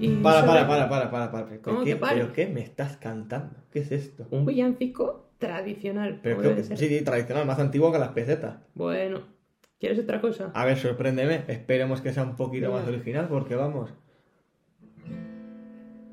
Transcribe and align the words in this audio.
Y 0.00 0.08
Para, 0.22 0.46
para, 0.46 0.66
para, 0.68 0.88
para, 0.88 1.10
para, 1.10 1.30
para. 1.32 1.46
¿Pero 1.48 1.62
¿Cómo 1.62 1.80
qué, 1.84 1.90
que 1.90 1.96
para? 1.96 2.14
¿Pero 2.14 2.32
qué 2.32 2.46
me 2.46 2.60
estás 2.62 2.96
cantando? 2.98 3.56
¿Qué 3.72 3.80
es 3.80 3.90
esto? 3.90 4.26
Un 4.30 4.46
villancico 4.46 5.30
tradicional. 5.38 6.20
Pero 6.22 6.36
como 6.36 6.54
que, 6.54 6.62
ser. 6.64 6.78
sí, 6.78 7.00
tradicional, 7.02 7.46
más 7.46 7.58
antiguo 7.58 7.90
que 7.92 7.98
las 7.98 8.10
pesetas. 8.10 8.58
Bueno, 8.74 9.22
¿quieres 9.80 9.98
otra 9.98 10.20
cosa? 10.20 10.52
A 10.54 10.64
ver, 10.64 10.78
sorpréndeme. 10.78 11.42
Esperemos 11.48 12.00
que 12.00 12.12
sea 12.12 12.22
un 12.22 12.36
poquito 12.36 12.70
más 12.70 12.86
original 12.86 13.26
porque 13.28 13.56
vamos. 13.56 13.92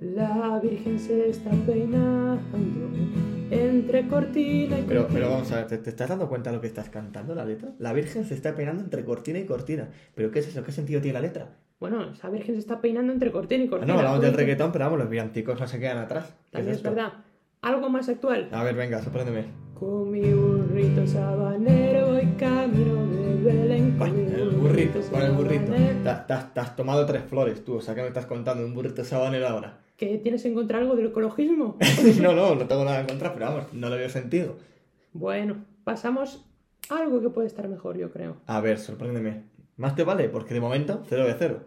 La 0.01 0.59
Virgen 0.61 0.99
se 0.99 1.29
está 1.29 1.51
peinando 1.65 2.39
entre 3.49 4.07
cortina 4.07 4.79
y 4.79 4.83
Pero, 4.87 5.03
cortina. 5.03 5.19
pero 5.19 5.29
vamos 5.31 5.51
a 5.51 5.57
ver, 5.57 5.67
¿te, 5.67 5.77
te 5.77 5.89
estás 5.89 6.09
dando 6.09 6.27
cuenta 6.27 6.49
de 6.49 6.55
lo 6.57 6.61
que 6.61 6.67
estás 6.67 6.89
cantando 6.89 7.33
la 7.33 7.45
letra? 7.45 7.69
La 7.79 7.93
Virgen 7.93 8.25
se 8.25 8.33
está 8.33 8.55
peinando 8.55 8.83
entre 8.83 9.05
cortina 9.05 9.39
y 9.39 9.45
cortina. 9.45 9.89
¿Pero 10.13 10.31
qué 10.31 10.39
es 10.39 10.47
eso? 10.47 10.63
¿Qué 10.63 10.71
sentido 10.71 11.01
tiene 11.01 11.13
la 11.13 11.21
letra? 11.21 11.55
Bueno, 11.79 12.11
esa 12.11 12.29
Virgen 12.29 12.55
se 12.55 12.59
está 12.61 12.79
peinando 12.81 13.11
entre 13.11 13.31
cortina 13.31 13.63
y 13.63 13.67
Ah, 13.67 13.69
cortina. 13.69 13.93
no, 13.93 13.99
hablamos 13.99 14.21
del 14.21 14.33
reggaetón, 14.33 14.71
pero 14.71 14.85
vamos, 14.85 14.99
los 14.99 15.09
villancicos 15.09 15.59
no 15.59 15.67
se 15.67 15.79
quedan 15.79 15.97
atrás. 15.97 16.33
¿Qué 16.45 16.57
También 16.57 16.75
es 16.75 16.81
verdad. 16.83 17.13
Algo 17.61 17.89
más 17.89 18.07
actual. 18.09 18.47
A 18.51 18.63
ver, 18.63 18.75
venga, 18.75 19.01
sorpréndeme. 19.01 19.45
Con 19.77 20.11
mi 20.11 20.21
burrito 20.33 21.05
sabanero 21.05 22.11
voy 22.13 22.25
camino 22.37 23.05
de 23.07 23.35
Belén. 23.43 23.97
Con 23.97 24.09
el 24.17 24.49
burrito, 24.51 24.99
con 25.11 25.21
el 25.21 25.31
burrito. 25.33 25.73
Te, 25.73 26.33
has- 26.61 26.75
tomado 26.75 27.05
tres 27.05 27.23
flores, 27.23 27.63
tú. 27.65 27.75
O 27.75 27.81
sea, 27.81 27.93
¿qué 27.93 28.01
me 28.01 28.07
estás 28.07 28.25
contando? 28.25 28.63
¿Un 28.65 28.73
burrito 28.73 29.03
sabanero 29.03 29.47
ahora? 29.47 29.79
¿Que 29.97 30.17
tienes 30.19 30.45
en 30.45 30.53
contra 30.53 30.77
algo 30.79 30.95
del 30.95 31.07
ecologismo? 31.07 31.77
no, 32.21 32.33
no, 32.33 32.55
no 32.55 32.67
tengo 32.67 32.85
nada 32.85 33.01
en 33.01 33.07
contra, 33.07 33.33
pero 33.33 33.47
vamos, 33.47 33.73
no 33.73 33.89
le 33.89 33.97
veo 33.97 34.09
sentido. 34.09 34.55
bueno, 35.13 35.57
pasamos 35.83 36.45
a 36.89 36.97
algo 36.97 37.19
que 37.21 37.29
puede 37.29 37.47
estar 37.47 37.67
mejor, 37.67 37.97
yo 37.97 38.11
creo. 38.11 38.37
A 38.45 38.61
ver, 38.61 38.77
sorpréndeme. 38.77 39.43
Más 39.77 39.95
te 39.95 40.03
vale, 40.03 40.29
porque 40.29 40.53
de 40.53 40.61
momento, 40.61 41.03
cero 41.09 41.25
de 41.25 41.35
cero. 41.37 41.63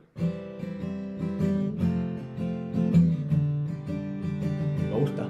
Me 4.90 4.98
gusta. 5.00 5.26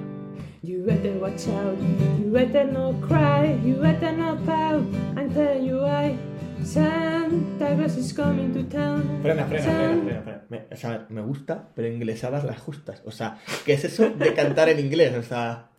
You 0.61 0.83
better 0.85 1.17
watch 1.17 1.47
out, 1.47 1.77
you 2.19 2.31
better 2.31 2.65
not 2.71 2.95
cry, 3.01 3.59
you 3.65 3.75
better 3.81 4.13
not 4.15 4.39
pout. 4.45 4.83
I'm 5.17 5.29
telling 5.33 5.65
you 5.65 5.77
why. 5.81 6.17
Santa 6.63 7.75
Claus 7.75 7.97
is 7.97 8.13
coming 8.13 8.53
to 8.53 8.63
town. 8.63 9.19
Frena, 9.21 9.45
frena, 9.45 9.63
frena, 9.63 10.01
frena, 10.03 10.21
frena. 10.21 10.43
Me, 10.49 10.65
o 10.71 10.75
sea, 10.75 11.05
me 11.09 11.21
gusta, 11.21 11.69
pero 11.73 11.87
inglesadas 11.87 12.43
las 12.43 12.59
justas. 12.59 13.01
O 13.05 13.11
sea, 13.11 13.39
¿qué 13.65 13.73
es 13.73 13.85
eso 13.85 14.09
de 14.09 14.33
cantar 14.33 14.67
en 14.69 14.79
inglés? 14.79 15.15
O 15.17 15.23
sea, 15.23 15.69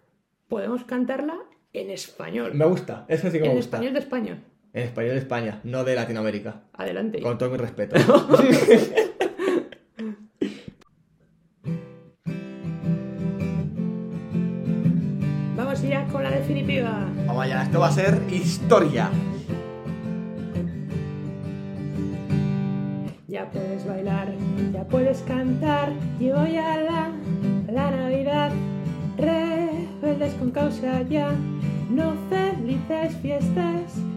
Podemos 0.48 0.84
cantarla 0.84 1.36
en 1.72 1.90
español. 1.90 2.52
me 2.54 2.64
gusta. 2.64 3.04
Eso 3.08 3.30
sí 3.30 3.34
que 3.38 3.44
me 3.44 3.50
en 3.50 3.56
gusta. 3.56 3.76
español 3.76 3.92
de 3.94 4.00
España. 4.00 4.42
En 4.72 4.84
español 4.84 5.12
de 5.12 5.18
España, 5.18 5.60
no 5.64 5.82
de 5.82 5.96
Latinoamérica. 5.96 6.62
Adelante. 6.74 7.20
Con 7.20 7.38
todo 7.38 7.50
mi 7.50 7.56
respeto. 7.56 7.96
Vamos 15.56 15.83
ya 15.83 16.06
con 16.06 16.22
la 16.22 16.30
definitiva. 16.30 17.05
Vamos 17.27 17.45
allá, 17.45 17.64
esto 17.64 17.80
va 17.80 17.89
a 17.89 17.92
ser 17.92 18.22
historia. 18.30 19.11
Ya 23.27 23.50
puedes 23.50 23.84
bailar, 23.84 24.33
ya 24.72 24.84
puedes 24.84 25.18
cantar. 25.22 25.92
Llegó 26.20 26.46
ya 26.46 26.77
la, 26.77 27.11
la 27.72 27.90
Navidad. 27.90 28.52
Rebeldes 29.16 30.34
con 30.34 30.52
causa 30.52 31.02
ya. 31.02 31.33
No 31.90 32.14
felices 32.28 33.16
fiestas. 33.20 34.09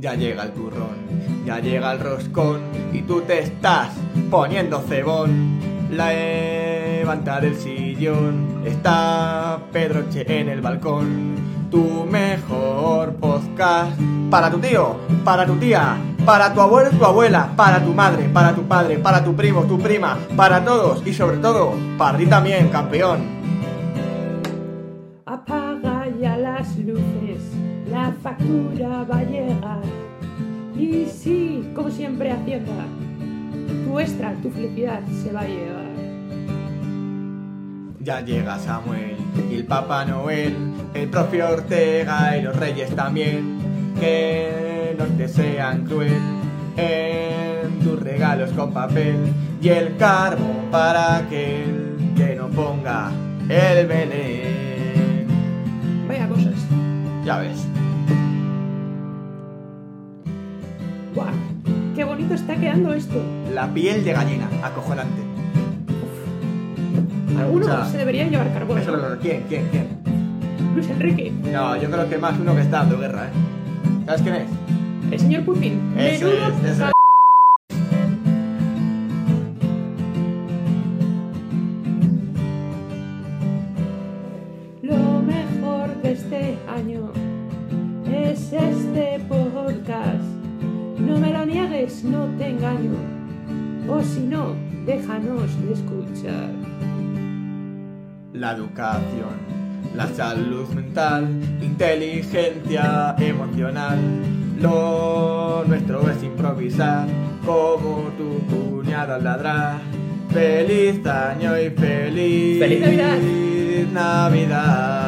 Ya 0.00 0.14
llega 0.14 0.44
el 0.44 0.52
turrón, 0.52 0.96
ya 1.44 1.60
llega 1.60 1.92
el 1.92 2.00
roscón 2.00 2.62
y 2.90 3.02
tú 3.02 3.20
te 3.20 3.40
estás 3.40 3.90
poniendo 4.30 4.80
cebón. 4.88 5.60
Levanta 5.90 7.38
del 7.38 7.54
sillón, 7.54 8.62
está 8.64 9.60
Pedroche 9.70 10.24
en 10.26 10.48
el 10.48 10.62
balcón. 10.62 11.34
Tu 11.70 12.06
mejor 12.06 13.12
podcast 13.16 14.00
para 14.30 14.50
tu 14.50 14.58
tío, 14.58 14.96
para 15.22 15.44
tu 15.44 15.56
tía, 15.56 15.98
para 16.30 16.54
tu 16.54 16.60
abuelo 16.60 16.90
y 16.92 16.96
tu 16.96 17.04
abuela, 17.04 17.50
para 17.56 17.84
tu 17.84 17.92
madre, 17.92 18.28
para 18.32 18.54
tu 18.54 18.62
padre, 18.62 18.98
para 18.98 19.24
tu 19.24 19.34
primo, 19.34 19.64
tu 19.64 19.76
prima, 19.80 20.16
para 20.36 20.64
todos 20.64 21.04
y 21.04 21.12
sobre 21.12 21.38
todo 21.38 21.74
para 21.98 22.16
ti 22.16 22.24
también, 22.24 22.68
campeón. 22.68 23.18
Apaga 25.26 26.06
ya 26.20 26.36
las 26.36 26.76
luces, 26.76 27.42
la 27.90 28.14
factura 28.22 29.04
va 29.10 29.18
a 29.18 29.24
llegar. 29.24 29.82
Y 30.78 31.06
sí, 31.06 31.68
como 31.74 31.90
siempre 31.90 32.30
Hacienda, 32.30 32.84
tu 33.84 33.98
extra, 33.98 34.32
tu 34.40 34.50
felicidad 34.52 35.00
se 35.24 35.32
va 35.32 35.40
a 35.40 35.48
llevar. 35.48 35.90
Ya 37.98 38.20
llega 38.20 38.56
Samuel 38.60 39.16
y 39.50 39.56
el 39.56 39.66
Papá 39.66 40.04
Noel, 40.04 40.54
el 40.94 41.08
profe 41.08 41.42
Ortega 41.42 42.36
y 42.36 42.42
los 42.42 42.54
reyes 42.54 42.94
también, 42.94 43.58
que 43.98 44.29
nos 45.20 45.36
desean 45.36 45.84
cruel 45.84 46.16
en 46.76 47.78
tus 47.80 48.00
regalos 48.00 48.50
con 48.52 48.72
papel 48.72 49.16
y 49.60 49.68
el 49.68 49.96
carbón 49.96 50.70
para 50.70 51.18
aquel 51.18 51.96
que 52.16 52.34
no 52.36 52.48
ponga 52.48 53.10
el 53.48 53.86
Belén. 53.86 55.26
Vaya 56.08 56.28
cosas. 56.28 56.54
Ya 57.24 57.38
ves. 57.38 57.66
¡Guau! 61.14 61.28
¡Qué 61.94 62.04
bonito 62.04 62.34
está 62.34 62.56
quedando 62.56 62.94
esto! 62.94 63.22
La 63.52 63.68
piel 63.68 64.04
de 64.04 64.12
gallina, 64.12 64.48
acojonante. 64.62 65.20
Algunos 67.38 67.68
O 67.68 67.70
sea, 67.70 67.84
se 67.84 67.98
deberían 67.98 68.30
llevar 68.30 68.52
carbón. 68.52 68.78
Eso 68.78 68.96
lo 68.96 69.18
¿Quién? 69.18 69.44
¿Quién? 69.48 69.68
¿Quién? 69.70 69.88
Luis 70.74 70.88
Enrique, 70.88 71.32
No, 71.52 71.76
yo 71.76 71.90
creo 71.90 72.08
que 72.08 72.16
más 72.16 72.38
uno 72.38 72.54
que 72.54 72.62
está 72.62 72.78
dando 72.78 72.98
guerra, 72.98 73.26
¿eh? 73.26 74.06
¿Sabes 74.06 74.22
quién 74.22 74.34
es? 74.36 74.69
El 75.20 75.26
señor 75.26 75.44
Putin. 75.44 75.94
Menudo. 75.94 76.32
Lo 84.82 85.22
mejor 85.22 86.02
de 86.02 86.12
este 86.12 86.58
año 86.68 87.12
es 88.10 88.52
este 88.52 89.20
podcast. 89.28 90.24
No 90.98 91.18
me 91.18 91.32
lo 91.32 91.44
niegues, 91.44 92.02
no 92.04 92.26
te 92.38 92.48
engaño. 92.48 92.92
O 93.88 94.02
si 94.02 94.20
no, 94.20 94.54
déjanos 94.86 95.50
de 95.62 95.72
escuchar. 95.74 96.50
La 98.32 98.52
educación, 98.52 99.36
la 99.94 100.06
salud 100.08 100.68
mental, 100.70 101.28
inteligencia 101.60 103.14
emocional. 103.18 103.98
Lo 104.60 105.64
nuestro 105.66 106.08
es 106.10 106.22
improvisar, 106.22 107.08
como 107.46 108.10
tu 108.18 108.38
cuñada 108.46 109.18
ladrar. 109.18 109.78
Feliz 110.30 111.04
año 111.06 111.58
y 111.58 111.70
feliz, 111.70 112.58
¡Feliz 112.60 112.80
Navidad! 112.80 113.18
Navidad. 113.92 115.00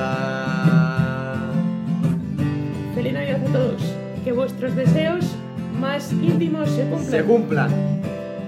Feliz 2.95 3.13
Navidad 3.13 3.41
a 3.47 3.53
todos. 3.53 3.83
Que 4.25 4.33
vuestros 4.33 4.75
deseos 4.75 5.37
más 5.79 6.11
íntimos 6.13 6.71
se 6.71 6.85
cumplan. 6.85 7.11
Se 7.11 7.23
cumplan. 7.23 7.71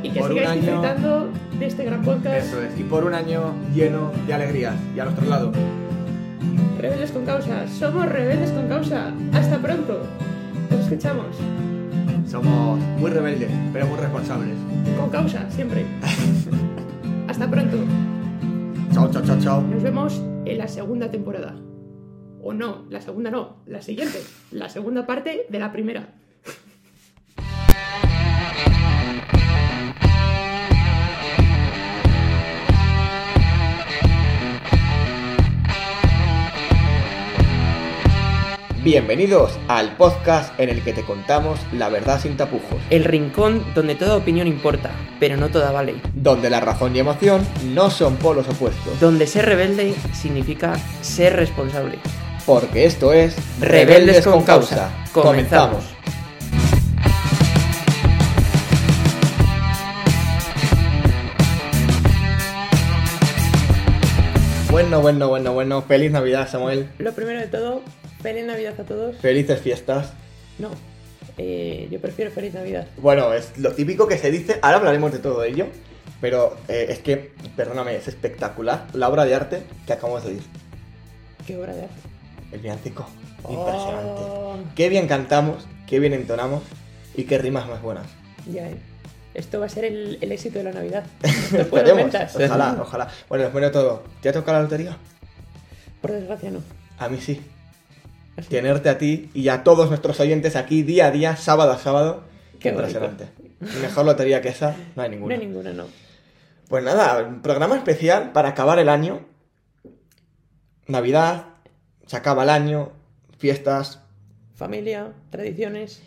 y 0.03 0.11
que 0.11 0.21
por 0.21 0.31
sigáis 0.31 0.49
año. 0.49 0.61
disfrutando 0.63 1.29
de 1.59 1.67
este 1.67 1.85
gran 1.85 2.03
podcast. 2.03 2.47
Eso 2.47 2.63
es. 2.63 2.81
Y 2.81 2.83
por 2.83 3.05
un 3.05 3.15
año 3.15 3.53
lleno 3.75 4.11
de 4.27 4.35
alegrías. 4.35 4.75
Y 4.97 5.01
a 5.01 5.05
nuestro 5.05 5.27
lado. 5.29 5.53
Rebeldes 6.79 7.13
con 7.13 7.25
causa. 7.27 7.69
Somos 7.69 8.07
rebeldes 8.07 8.51
con 8.51 8.69
causa. 8.69 9.13
Hasta 9.33 9.59
pronto. 9.59 10.01
Escuchamos. 10.85 11.35
Somos 12.27 12.79
muy 12.99 13.11
rebeldes, 13.11 13.51
pero 13.73 13.87
muy 13.87 13.97
responsables. 13.97 14.55
Con 14.99 15.09
causa, 15.09 15.51
siempre. 15.51 15.87
Hasta 17.27 17.51
pronto. 17.51 17.79
Chao, 18.93 19.11
chao, 19.11 19.23
chao, 19.25 19.39
chao. 19.41 19.63
Nos 19.63 19.83
vemos 19.83 20.23
en 20.45 20.59
la 20.59 20.69
segunda 20.69 21.11
temporada. 21.11 21.57
O 22.43 22.53
no, 22.53 22.85
la 22.91 23.01
segunda 23.01 23.31
no, 23.31 23.63
la 23.65 23.81
siguiente. 23.81 24.19
La 24.51 24.69
segunda 24.69 25.07
parte 25.07 25.47
de 25.49 25.59
la 25.59 25.73
primera. 25.73 26.17
Bienvenidos 38.85 39.59
al 39.69 39.97
podcast 39.97 40.59
en 40.61 40.69
el 40.69 40.83
que 40.85 40.93
te 40.93 41.03
contamos 41.05 41.59
la 41.73 41.89
verdad 41.89 42.21
sin 42.21 42.37
tapujos, 42.37 42.79
El 42.91 43.05
rincón 43.05 43.65
donde 43.75 43.95
toda 43.95 44.17
opinión 44.17 44.47
importa, 44.47 44.91
pero 45.19 45.37
no 45.39 45.49
toda 45.49 45.73
vale. 45.73 45.95
donde 46.15 46.51
la 46.51 46.61
razón 46.61 46.95
y 46.95 46.99
emoción 46.99 47.47
no 47.73 47.91
son 47.91 48.17
polos 48.17 48.47
opuestos, 48.49 49.01
Donde 49.01 49.27
ser 49.27 49.47
rebelde 49.47 49.95
significa 50.13 50.75
ser 51.01 51.35
responsable. 51.37 51.99
porque 52.45 52.85
esto 52.85 53.13
es 53.15 53.35
Rebeldes 53.59 54.27
con 54.27 54.43
Causa. 54.43 54.91
Comenzamos. 55.13 55.85
Bueno, 64.71 65.01
bueno, 65.01 65.29
bueno, 65.29 65.53
bueno, 65.53 65.83
feliz 65.83 66.11
Navidad 66.11 66.49
Samuel, 66.49 66.89
Lo 66.99 67.13
primero 67.13 67.41
de 67.41 67.47
todo, 67.47 67.83
feliz 68.25 68.45
Navidad 68.45 68.75
a 68.81 68.85
todos. 68.85 69.17
felices 69.19 69.61
fiestas. 69.61 70.13
No, 70.59 70.71
eh, 71.39 71.87
yo 71.91 72.01
prefiero 72.01 72.31
feliz 72.31 72.55
Navidad. 72.55 72.87
Bueno, 72.97 73.33
es 73.35 73.57
lo 73.59 73.73
típico 73.73 74.09
que 74.09 74.19
se 74.19 74.31
dice, 74.31 74.59
ahora 74.63 74.79
hablaremos 74.79 75.13
de 75.13 75.19
todo 75.21 75.45
ello, 75.45 75.67
pero 76.21 76.57
eh, 76.69 76.87
es 76.89 76.99
que, 77.01 77.33
perdóname, 77.57 77.97
es 77.97 78.09
espectacular 78.09 78.87
la 78.95 79.09
obra 79.09 79.25
de 79.25 79.35
arte 79.35 79.63
que 79.87 79.93
acabamos 79.93 80.25
de 80.25 80.31
oír, 80.33 80.43
Qué 81.47 81.57
obra 81.57 81.75
de 81.75 81.83
arte. 81.83 81.95
el 82.53 82.61
villancico, 82.61 83.07
impresionante. 83.49 84.23
Oh, 84.23 84.57
Qué 84.75 84.89
bien 84.89 85.07
cantamos, 85.07 85.67
qué 85.87 85.99
bien 86.01 86.15
entonamos 86.15 86.63
y 87.17 87.25
qué 87.25 87.39
rimas 87.39 87.69
más 87.69 87.83
buenas. 87.83 88.07
ya, 88.51 88.69
eh. 88.69 88.77
Esto 89.35 89.59
va 89.59 89.67
a 89.67 89.69
ser 89.69 89.85
el, 89.85 90.17
el 90.21 90.31
éxito 90.31 90.59
de 90.59 90.65
la 90.65 90.71
Navidad. 90.73 91.05
Esperemos, 91.53 92.15
ojalá, 92.37 92.79
ojalá. 92.81 93.09
Bueno, 93.29 93.45
primero 93.47 93.67
de 93.67 93.73
todo, 93.73 94.05
¿te 94.23 94.29
ha 94.29 94.33
tocado 94.33 94.59
la 94.59 94.63
lotería? 94.63 94.97
Por 96.01 96.13
desgracia 96.13 96.53
no. 96.53 96.61
A 96.99 97.09
mí 97.09 97.19
sí. 97.21 97.41
Tenerte 98.49 98.89
a 98.89 98.99
ti 98.99 99.31
y 99.35 99.49
a 99.49 99.63
todos 99.63 99.89
nuestros 99.89 100.19
oyentes 100.21 100.57
aquí 100.57 100.83
día 100.83 101.07
a 101.07 101.11
día, 101.11 101.37
sábado 101.37 101.73
a 101.73 101.79
sábado. 101.79 102.25
Qué 102.61 102.71
impresionante. 102.71 103.29
Mejor 103.81 104.05
lotería 104.07 104.41
que 104.43 104.49
esa, 104.49 104.77
no 104.97 105.03
hay 105.03 105.09
No 105.11 105.15
ninguna. 105.17 105.35
hay 105.35 105.41
ninguna, 105.47 105.73
no. 105.73 105.85
Pues 106.69 106.83
nada, 106.85 107.23
un 107.23 107.43
programa 107.43 107.77
especial 107.77 108.33
para 108.33 108.51
acabar 108.51 108.79
el 108.79 108.89
año. 108.89 109.21
Navidad, 110.87 111.47
se 112.07 112.17
acaba 112.17 112.43
el 112.43 112.51
año, 112.51 112.93
fiestas. 113.39 114.01
Familia, 114.55 115.13
tradiciones, 115.31 116.03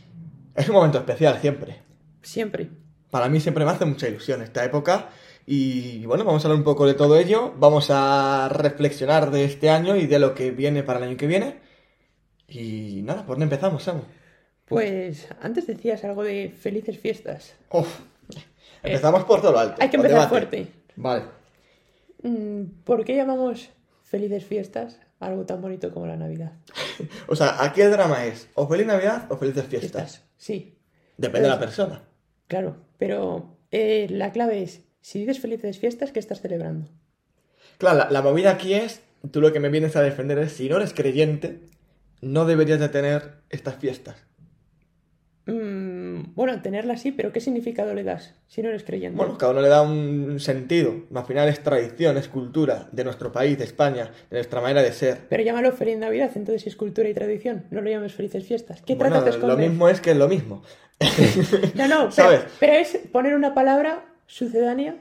Es 0.56 0.70
un 0.70 0.76
momento 0.76 0.98
especial 1.00 1.40
siempre. 1.42 1.82
siempre. 2.22 2.70
Para 3.10 3.30
mí 3.30 3.40
siempre 3.40 3.64
me 3.66 3.72
hace 3.72 3.86
mucha 3.86 4.08
ilusión 4.08 4.42
esta 4.42 4.64
época. 4.66 5.10
Y 5.46 6.06
bueno, 6.06 6.26
vamos 6.26 6.44
a 6.44 6.48
hablar 6.48 6.58
un 6.58 6.66
poco 6.66 6.86
de 6.86 6.94
todo 6.94 7.18
ello. 7.18 7.54
Vamos 7.58 7.88
a 7.90 8.50
reflexionar 8.52 9.32
de 9.32 9.46
este 9.46 9.70
año 9.70 9.96
y 9.96 10.08
de 10.08 10.20
lo 10.20 10.34
que 10.36 10.52
viene 10.52 10.84
para 10.84 11.00
el 11.00 11.06
año 11.06 11.18
que 11.18 11.28
viene. 11.28 11.60
Y 12.48 13.02
nada, 13.04 13.22
¿por 13.26 13.36
dónde 13.36 13.46
empezamos, 13.46 13.84
Samu? 13.84 14.02
Pues 14.66 15.28
antes 15.42 15.68
decías 15.68 16.04
algo 16.04 16.24
de 16.24 16.50
felices 16.58 16.98
fiestas. 17.00 17.56
Uf, 17.72 18.00
empezamos 18.84 19.24
por 19.26 19.42
todo 19.42 19.54
lo 19.54 19.60
alto. 19.60 19.76
Hay 19.82 19.90
que 19.90 19.96
empezar 19.98 20.28
fuerte. 20.30 20.68
Vale. 20.96 21.24
Mm, 22.24 22.64
¿Por 22.84 23.06
qué 23.06 23.16
llamamos 23.16 23.70
felices 24.04 24.46
fiestas 24.46 25.00
algo 25.20 25.46
tan 25.46 25.62
bonito 25.62 25.94
como 25.94 26.08
la 26.08 26.18
Navidad? 26.18 26.54
O 27.28 27.36
sea, 27.36 27.64
aquí 27.64 27.82
el 27.82 27.92
drama 27.92 28.26
es 28.26 28.50
o 28.56 28.68
feliz 28.68 28.88
Navidad 28.88 29.26
o 29.32 29.38
felices 29.38 29.66
fiestas. 29.66 30.24
Sí, 30.38 30.78
Depende 31.18 31.48
de 31.48 31.54
la 31.54 31.60
persona. 31.60 32.04
claro. 32.48 32.78
Pero 32.98 33.58
eh, 33.70 34.08
la 34.10 34.32
clave 34.32 34.64
es, 34.64 34.82
si 35.02 35.20
dices 35.20 35.40
felices 35.40 35.78
fiestas, 35.78 36.12
¿qué 36.12 36.20
estás 36.20 36.42
celebrando? 36.42 36.90
Claro, 37.78 37.98
la, 38.00 38.10
la 38.10 38.22
movida 38.24 38.50
aquí 38.50 38.74
es, 38.74 39.02
tú 39.30 39.40
lo 39.40 39.54
que 39.54 39.60
me 39.60 39.70
vienes 39.70 39.96
a 39.96 40.02
defender 40.02 40.40
es, 40.40 40.54
si 40.54 40.68
no 40.68 40.78
eres 40.78 40.94
creyente, 40.96 41.60
no 42.22 42.46
deberías 42.46 42.80
de 42.80 42.90
tener 42.90 43.42
estas 43.50 43.76
fiestas. 43.76 44.16
Mm, 45.48 46.36
bueno, 46.36 46.62
tenerla 46.62 46.98
sí, 46.98 47.14
pero 47.14 47.32
¿qué 47.32 47.40
significado 47.40 47.94
le 47.94 48.04
das 48.04 48.34
si 48.48 48.62
no 48.62 48.68
eres 48.68 48.84
creyente? 48.84 49.18
Bueno, 49.18 49.38
cada 49.38 49.54
uno 49.54 49.62
le 49.62 49.70
da 49.70 49.82
un 49.82 50.42
sentido. 50.42 50.94
Al 51.16 51.26
final 51.26 51.48
es 51.48 51.64
tradición, 51.64 52.18
es 52.18 52.28
cultura 52.28 52.90
de 52.92 53.04
nuestro 53.06 53.32
país, 53.32 53.58
de 53.58 53.64
España, 53.64 54.12
de 54.30 54.38
nuestra 54.38 54.60
manera 54.60 54.82
de 54.82 54.92
ser. 54.92 55.28
Pero 55.30 55.44
llámalo 55.44 55.72
feliz 55.72 55.98
Navidad, 55.98 56.32
entonces 56.36 56.68
es 56.68 56.76
cultura 56.76 57.08
y 57.08 57.14
tradición, 57.14 57.66
no 57.72 57.82
lo 57.82 57.90
llames 57.90 58.14
felices 58.14 58.46
fiestas. 58.46 58.82
¿Qué 58.82 58.96
Bueno, 58.96 59.22
tratas 59.22 59.40
de 59.40 59.48
lo 59.48 59.56
mismo 59.58 59.88
es 59.88 60.02
que 60.02 60.12
es 60.12 60.18
lo 60.18 60.28
mismo. 60.28 60.64
No, 61.76 61.88
no, 61.88 61.98
pero, 62.10 62.12
¿Sabes? 62.12 62.42
pero 62.60 62.74
es 62.74 62.98
poner 63.12 63.36
una 63.36 63.54
palabra 63.54 64.04
sucedánea 64.26 64.98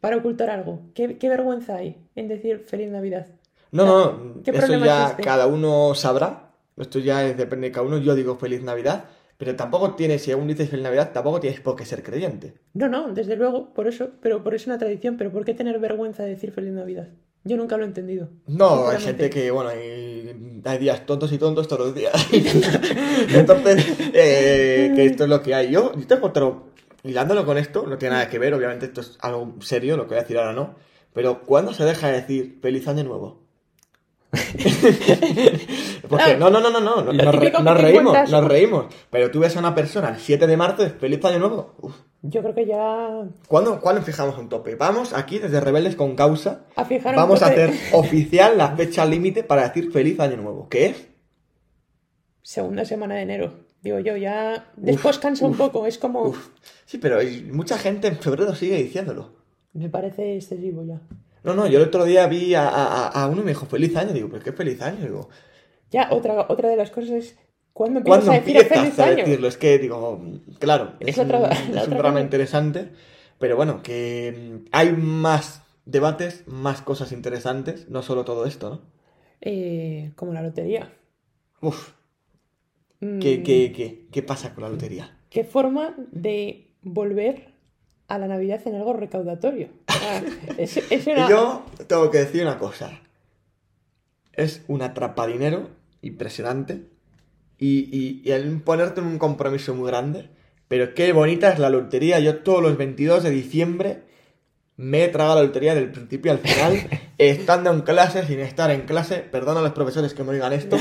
para 0.00 0.18
ocultar 0.18 0.50
algo. 0.50 0.82
¿Qué, 0.94 1.18
qué 1.18 1.28
vergüenza 1.28 1.76
hay 1.76 1.96
en 2.14 2.28
decir 2.28 2.60
feliz 2.60 2.90
Navidad? 2.90 3.26
No, 3.72 3.86
no, 3.86 4.42
¿Qué 4.42 4.50
eso 4.50 4.76
ya 4.84 5.02
existe? 5.02 5.22
cada 5.22 5.46
uno 5.46 5.94
sabrá. 5.94 6.49
Esto 6.80 6.98
ya 6.98 7.26
es- 7.26 7.36
depende 7.36 7.68
de 7.68 7.72
cada 7.72 7.86
uno. 7.86 7.98
Yo 7.98 8.14
digo 8.14 8.36
feliz 8.36 8.62
Navidad, 8.62 9.04
pero 9.36 9.56
tampoco 9.56 9.94
tienes, 9.94 10.22
si 10.22 10.32
aún 10.32 10.48
dices 10.48 10.68
feliz 10.70 10.82
Navidad, 10.84 11.12
tampoco 11.12 11.40
tienes 11.40 11.60
por 11.60 11.76
qué 11.76 11.84
ser 11.84 12.02
creyente. 12.02 12.54
No, 12.74 12.88
no, 12.88 13.12
desde 13.12 13.36
luego, 13.36 13.72
por 13.72 13.86
eso, 13.88 14.10
pero 14.20 14.42
por 14.42 14.54
eso 14.54 14.64
es 14.64 14.66
una 14.68 14.78
tradición, 14.78 15.16
pero 15.16 15.30
¿por 15.32 15.44
qué 15.44 15.54
tener 15.54 15.78
vergüenza 15.78 16.22
de 16.24 16.30
decir 16.30 16.52
feliz 16.52 16.72
Navidad? 16.72 17.08
Yo 17.42 17.56
nunca 17.56 17.78
lo 17.78 17.84
he 17.84 17.86
entendido. 17.86 18.28
No, 18.46 18.88
hay 18.88 18.98
gente 18.98 19.30
que, 19.30 19.50
bueno, 19.50 19.70
hay, 19.70 20.60
hay 20.62 20.78
días 20.78 21.06
tontos 21.06 21.32
y 21.32 21.38
tontos 21.38 21.68
todos 21.68 21.86
los 21.86 21.94
días. 21.94 22.12
Entonces, 23.34 23.86
eh, 24.12 24.92
que 24.94 25.06
esto 25.06 25.24
es 25.24 25.30
lo 25.30 25.40
que 25.42 25.54
hay. 25.54 25.70
Yo, 25.70 25.92
yo 25.96 26.06
tengo 26.06 26.26
otro, 26.26 26.66
hilándolo 27.02 27.46
con 27.46 27.56
esto, 27.56 27.86
no 27.86 27.96
tiene 27.98 28.14
nada 28.16 28.28
que 28.28 28.38
ver, 28.38 28.52
obviamente 28.54 28.86
esto 28.86 29.00
es 29.00 29.16
algo 29.20 29.54
serio, 29.60 29.96
lo 29.96 30.02
que 30.04 30.10
voy 30.10 30.18
a 30.18 30.22
decir 30.22 30.36
ahora 30.38 30.52
no. 30.52 30.74
Pero, 31.14 31.42
¿cuándo 31.42 31.72
se 31.72 31.84
deja 31.84 32.08
de 32.08 32.20
decir 32.20 32.58
feliz 32.60 32.86
año 32.88 33.04
nuevo? 33.04 33.40
Porque, 36.08 36.36
no, 36.36 36.50
no, 36.50 36.60
no, 36.60 36.70
no, 36.70 36.80
no, 36.80 37.12
nos, 37.12 37.34
re- 37.34 37.50
reímos, 37.74 38.30
nos 38.30 38.44
reímos. 38.48 38.86
Pero 39.10 39.30
tú 39.30 39.40
ves 39.40 39.56
a 39.56 39.58
una 39.60 39.74
persona 39.74 40.08
el 40.10 40.16
7 40.18 40.46
de 40.46 40.56
marzo, 40.56 40.88
feliz 40.98 41.24
año 41.24 41.38
nuevo. 41.38 41.74
Uf. 41.80 41.94
Yo 42.22 42.42
creo 42.42 42.54
que 42.54 42.66
ya 42.66 43.22
¿Cuándo, 43.48 43.80
¿Cuándo 43.80 44.02
fijamos 44.02 44.36
un 44.36 44.48
tope? 44.50 44.74
Vamos 44.74 45.14
aquí 45.14 45.38
desde 45.38 45.58
Rebeldes 45.58 45.96
con 45.96 46.14
Causa. 46.16 46.66
a 46.76 46.84
fijar 46.84 47.14
un 47.14 47.20
Vamos 47.20 47.42
a 47.42 47.46
hacer 47.46 47.72
oficial 47.94 48.58
la 48.58 48.76
fecha 48.76 49.06
límite 49.06 49.42
para 49.42 49.62
decir 49.68 49.90
feliz 49.90 50.20
año 50.20 50.36
nuevo. 50.36 50.68
¿Qué 50.68 50.86
es? 50.86 51.06
segunda 52.42 52.84
semana 52.84 53.14
de 53.14 53.22
enero. 53.22 53.52
Digo 53.82 54.00
yo, 54.00 54.16
ya 54.16 54.72
después 54.76 55.18
cansa 55.18 55.46
un 55.46 55.56
poco, 55.56 55.86
es 55.86 55.96
como... 55.98 56.22
Uf. 56.24 56.48
Sí, 56.84 56.98
pero 56.98 57.18
mucha 57.52 57.78
gente 57.78 58.08
en 58.08 58.16
febrero 58.18 58.54
sigue 58.54 58.76
diciéndolo. 58.76 59.30
Me 59.72 59.88
parece 59.88 60.36
excesivo 60.36 60.84
ya. 60.84 61.00
No, 61.42 61.54
no, 61.54 61.66
yo 61.66 61.78
el 61.78 61.86
otro 61.88 62.04
día 62.04 62.26
vi 62.26 62.54
a, 62.54 62.68
a- 62.68 63.08
a 63.08 63.26
uno 63.28 63.40
y 63.42 63.44
me 63.44 63.50
dijo 63.52 63.66
feliz 63.66 63.96
año. 63.96 64.12
Digo, 64.12 64.28
¿pero 64.30 64.42
qué 64.44 64.52
feliz 64.52 64.80
año? 64.82 65.00
Digo, 65.02 65.28
Ya, 65.90 66.08
otra, 66.12 66.46
otra 66.48 66.68
de 66.68 66.76
las 66.76 66.90
cosas 66.90 67.10
es... 67.10 67.38
¿Cuándo 67.72 67.98
empiezas 68.00 68.24
¿cuándo 68.24 68.32
a 68.32 68.34
decir 68.40 68.56
empiezas 68.56 68.68
feliz 68.68 68.98
a 68.98 69.06
año? 69.06 69.24
decirlo? 69.24 69.48
Es 69.48 69.56
que 69.56 69.78
digo, 69.78 70.20
claro, 70.58 70.94
Es 70.98 71.08
es, 71.12 71.18
otra- 71.18 71.38
un, 71.38 71.74
es 71.74 71.88
un 71.88 71.96
cosa. 71.96 72.20
interesante, 72.20 72.90
pero 73.38 73.56
bueno, 73.56 73.82
que 73.82 74.60
mm, 74.64 74.68
hay 74.72 74.92
más 74.92 75.62
debates, 75.86 76.44
más 76.46 76.82
cosas 76.82 77.12
interesantes, 77.12 77.88
no 77.88 78.02
solo 78.02 78.24
todo 78.24 78.46
esto, 78.46 78.70
¿no? 78.70 78.80
Eh, 79.42 80.12
como 80.16 80.32
la 80.32 80.42
lotería. 80.42 80.92
Uf, 81.62 81.94
Mm, 83.02 83.20
¿qué, 83.20 83.42
qué, 83.44 83.72
qué, 83.76 84.08
qué 84.10 84.22
pasa 84.24 84.52
con 84.54 84.64
la 84.64 84.70
lotería? 84.70 85.16
¿Qué 85.30 85.44
forma 85.44 85.94
de 86.12 86.66
volver 86.82 87.52
a 88.10 88.18
la 88.18 88.26
Navidad 88.26 88.60
en 88.66 88.74
algo 88.74 88.92
recaudatorio? 88.92 89.68
Ah, 89.86 90.20
es, 90.58 90.76
es 90.76 91.06
una... 91.06 91.26
Y 91.26 91.30
yo 91.30 91.64
tengo 91.86 92.10
que 92.10 92.18
decir 92.18 92.42
una 92.42 92.58
cosa. 92.58 93.00
Es 94.32 94.62
un 94.66 94.82
atrapadinero 94.82 95.70
impresionante. 96.02 96.88
Y, 97.56 97.88
y, 97.96 98.22
y 98.24 98.32
el 98.32 98.60
ponerte 98.62 99.00
en 99.00 99.06
un 99.06 99.18
compromiso 99.18 99.74
muy 99.74 99.88
grande. 99.88 100.28
Pero 100.66 100.92
qué 100.94 101.12
bonita 101.12 101.52
es 101.52 101.60
la 101.60 101.70
lotería. 101.70 102.18
Yo 102.18 102.38
todos 102.38 102.62
los 102.62 102.76
22 102.76 103.22
de 103.22 103.30
diciembre 103.30 104.02
me 104.76 105.04
he 105.04 105.08
tragado 105.08 105.36
la 105.36 105.46
lotería 105.46 105.76
del 105.76 105.92
principio 105.92 106.32
al 106.32 106.38
final. 106.38 106.88
estando 107.18 107.70
en 107.70 107.82
clase, 107.82 108.26
sin 108.26 108.40
estar 108.40 108.72
en 108.72 108.82
clase. 108.82 109.18
Perdona 109.18 109.60
a 109.60 109.62
los 109.62 109.72
profesores 109.72 110.14
que 110.14 110.24
me 110.24 110.30
oigan 110.30 110.52
esto. 110.52 110.76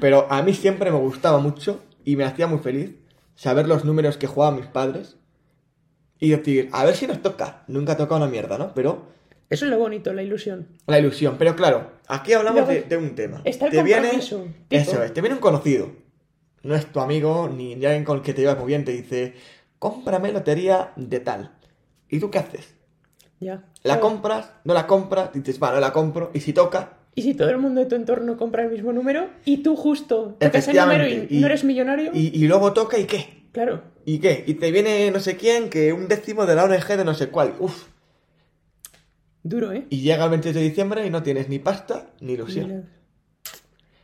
Pero 0.00 0.26
a 0.30 0.42
mí 0.42 0.52
siempre 0.52 0.90
me 0.90 0.98
gustaba 0.98 1.38
mucho. 1.38 1.82
Y 2.04 2.16
me 2.16 2.24
hacía 2.24 2.46
muy 2.46 2.58
feliz 2.58 2.90
saber 3.36 3.66
los 3.68 3.86
números 3.86 4.18
que 4.18 4.26
jugaban 4.26 4.56
mis 4.56 4.66
padres. 4.66 5.16
Y 6.24 6.30
decir, 6.30 6.68
a 6.72 6.84
ver 6.84 6.94
si 6.96 7.06
nos 7.06 7.20
toca. 7.20 7.64
Nunca 7.68 7.92
ha 7.92 7.96
tocado 7.96 8.16
una 8.22 8.30
mierda, 8.30 8.56
¿no? 8.56 8.72
Pero 8.74 9.06
Eso 9.50 9.66
es 9.66 9.70
lo 9.70 9.78
bonito, 9.78 10.12
la 10.12 10.22
ilusión. 10.22 10.66
la 10.86 10.98
ilusión. 10.98 11.36
Pero 11.38 11.54
claro, 11.54 11.90
aquí 12.08 12.32
hablamos 12.32 12.62
Luego 12.66 12.72
de, 12.72 12.82
de 12.88 12.96
un 12.96 13.14
tema. 13.14 13.42
está 13.44 13.66
el 13.66 13.72
te 13.72 13.82
viene, 13.82 14.08
tipo. 14.10 14.46
eso 14.70 15.02
es, 15.02 15.12
te 15.12 15.20
viene 15.20 15.34
un 15.34 15.40
conocido. 15.42 15.90
No 16.62 16.74
es 16.74 16.86
tu 16.86 17.00
amigo 17.00 17.50
ni 17.54 17.74
alguien 17.74 18.04
con 18.04 18.16
el 18.18 18.22
que 18.22 18.32
te 18.32 18.40
llevas 18.40 18.56
muy 18.58 18.68
bien. 18.68 18.84
Te 18.86 18.92
dice, 18.92 19.34
cómprame 19.78 20.32
lotería 20.32 20.92
de 20.96 21.20
tal. 21.20 21.50
¿Y 22.08 22.18
tú 22.20 22.30
qué 22.30 22.38
haces? 22.38 22.74
Ya. 23.40 23.56
¿La 23.82 23.96
Claro. 23.96 24.00
compras? 24.00 24.50
¿No 24.64 24.72
la 24.72 24.86
compras? 24.86 25.30
Dices, 25.34 25.62
va, 25.62 25.72
no 25.72 25.80
la 25.80 25.92
compro. 25.92 26.30
Y 26.32 26.40
si 26.40 26.54
toca, 26.54 26.94
Y 27.14 27.22
si 27.22 27.34
todo 27.34 27.50
el 27.50 27.58
mundo 27.58 27.80
de 27.82 27.86
tu 27.86 27.96
entorno 27.96 28.36
compra 28.38 28.64
el 28.64 28.70
mismo 28.70 28.92
número 28.94 29.28
y 29.44 29.58
tú 29.62 29.76
justo 29.76 30.36
tocas 30.40 30.68
el 30.68 30.76
número 30.76 31.06
y, 31.06 31.38
no 31.40 31.46
eres 31.46 31.64
millonario, 31.64 32.10
Y, 32.14 32.30
y 32.42 32.46
luego 32.48 32.72
toca 32.72 32.98
y 32.98 33.04
qué. 33.04 33.44
claro, 33.52 33.82
¿Y 34.06 34.18
qué? 34.18 34.44
Y 34.46 34.54
te 34.54 34.70
viene 34.70 35.10
no 35.10 35.20
sé 35.20 35.36
quién 35.36 35.70
que 35.70 35.92
un 35.92 36.08
décimo 36.08 36.44
de 36.46 36.54
la 36.54 36.64
ONG 36.64 36.86
de 36.96 37.04
no 37.04 37.14
sé 37.14 37.28
cuál. 37.30 37.54
Uf. 37.58 37.86
duro, 39.42 39.72
¿eh? 39.72 39.86
Y 39.90 40.00
llega 40.02 40.24
el 40.24 40.30
28 40.30 40.58
de 40.58 40.64
diciembre 40.64 41.06
y 41.06 41.10
no 41.10 41.22
tienes 41.22 41.48
ni 41.48 41.58
pasta 41.58 42.10
ni 42.20 42.32
ilusión. 42.34 42.66
Mira. 42.68 42.82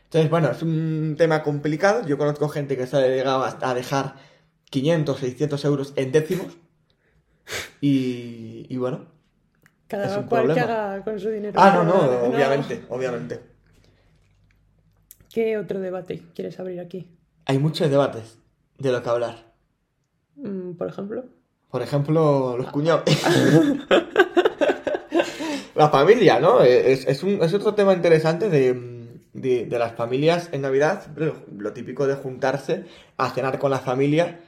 Entonces, 0.05 0.29
bueno, 0.29 0.51
es 0.51 0.61
un 0.61 1.15
tema 1.17 1.41
complicado. 1.43 2.05
Yo 2.05 2.17
conozco 2.17 2.49
gente 2.49 2.75
que 2.75 2.85
se 2.87 2.97
ha 2.97 3.07
llegado 3.07 3.43
hasta 3.43 3.69
a 3.69 3.73
dejar 3.73 4.15
500, 4.69 5.19
600 5.19 5.65
euros 5.65 5.93
en 5.95 6.11
décimos. 6.11 6.47
Y, 7.81 8.67
y 8.69 8.77
bueno. 8.77 9.07
es 9.63 9.67
Cada 9.87 10.19
un 10.19 10.27
cual 10.27 10.43
que 10.43 10.53
problema. 10.53 10.91
haga 10.93 11.03
con 11.03 11.19
su 11.19 11.29
dinero. 11.29 11.59
Ah, 11.59 11.71
no, 11.75 11.83
no, 11.83 11.93
No. 12.05 12.35
obviamente, 12.35 12.83
obviamente. 12.87 13.41
¿Qué 15.33 15.57
otro 15.57 15.79
debate 15.79 16.21
quieres 16.35 16.59
abrir 16.59 16.79
aquí? 16.79 17.07
Hay 17.45 17.57
muchos 17.57 17.89
debates 17.89 18.37
de 18.77 18.91
lo 18.91 19.01
que 19.01 19.09
hablar. 19.09 19.50
Mm, 20.41 20.73
Por 20.73 20.87
ejemplo. 20.89 21.23
Por 21.69 21.81
ejemplo, 21.81 22.55
los 22.57 22.69
cuñados. 22.71 23.03
La 25.75 25.89
familia, 25.89 26.39
¿no? 26.39 26.61
Es, 26.61 27.07
es 27.07 27.23
un- 27.23 27.41
es 27.41 27.53
otro 27.53 27.73
tema 27.73 27.93
interesante 27.93 28.49
de, 28.49 29.09
de- 29.33 29.65
de 29.65 29.79
las 29.79 29.93
familias 29.95 30.49
en 30.51 30.61
Navidad. 30.61 31.07
Lo, 31.15 31.35
lo 31.57 31.71
típico 31.73 32.07
de 32.07 32.15
juntarse 32.15 32.85
a 33.17 33.29
cenar 33.29 33.57
con 33.57 33.71
la 33.71 33.79
familia. 33.79 34.41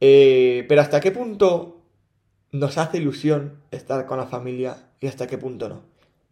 Eh, 0.00 0.64
pero 0.68 0.80
¿hasta 0.80 1.00
qué 1.00 1.12
punto 1.12 1.82
nos 2.52 2.78
hace 2.78 2.98
ilusión 2.98 3.60
estar 3.70 4.06
con 4.06 4.18
la 4.18 4.26
familia 4.26 4.76
y 5.00 5.06
hasta 5.06 5.26
qué 5.26 5.38
punto 5.38 5.68
no? 5.68 5.82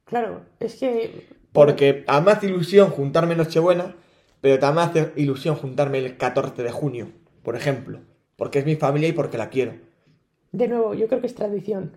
Claro, 0.04 0.40
es 0.61 0.75
que. 0.76 1.26
Porque 1.52 2.04
a 2.08 2.18
mí 2.20 2.26
me 2.26 2.32
hace 2.32 2.46
ilusión 2.49 2.90
juntarme 2.90 3.32
en 3.32 3.38
Nochebuena, 3.38 3.94
pero 4.40 4.58
también 4.58 4.87
me 4.92 5.00
hace 5.00 5.12
ilusión 5.16 5.54
juntarme 5.54 5.99
el 5.99 6.16
14 6.16 6.62
de 6.64 6.70
junio, 6.73 7.08
por 7.44 7.54
ejemplo. 7.56 8.00
Porque 8.37 8.59
es 8.61 8.67
mi 8.67 8.76
familia 8.76 9.09
y 9.09 9.12
porque 9.12 9.38
la 9.38 9.49
quiero. 9.50 9.75
De 10.53 10.69
nuevo, 10.69 10.95
yo 10.95 11.09
creo 11.09 11.21
que 11.21 11.26
es 11.26 11.35
tradición. 11.35 11.97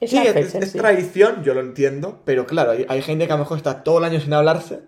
Es 0.00 0.10
Sí, 0.10 0.18
es, 0.18 0.32
fecha 0.32 0.58
en 0.58 0.64
es 0.64 0.70
sí. 0.72 0.78
tradición, 0.78 1.42
yo 1.44 1.54
lo 1.54 1.60
entiendo, 1.60 2.22
pero 2.24 2.46
claro, 2.46 2.72
hay, 2.72 2.84
hay 2.88 3.02
gente 3.02 3.26
que 3.26 3.32
a 3.32 3.36
lo 3.36 3.42
mejor 3.44 3.56
está 3.58 3.82
todo 3.84 3.98
el 3.98 4.04
año 4.04 4.20
sin 4.20 4.32
hablarse. 4.32 4.80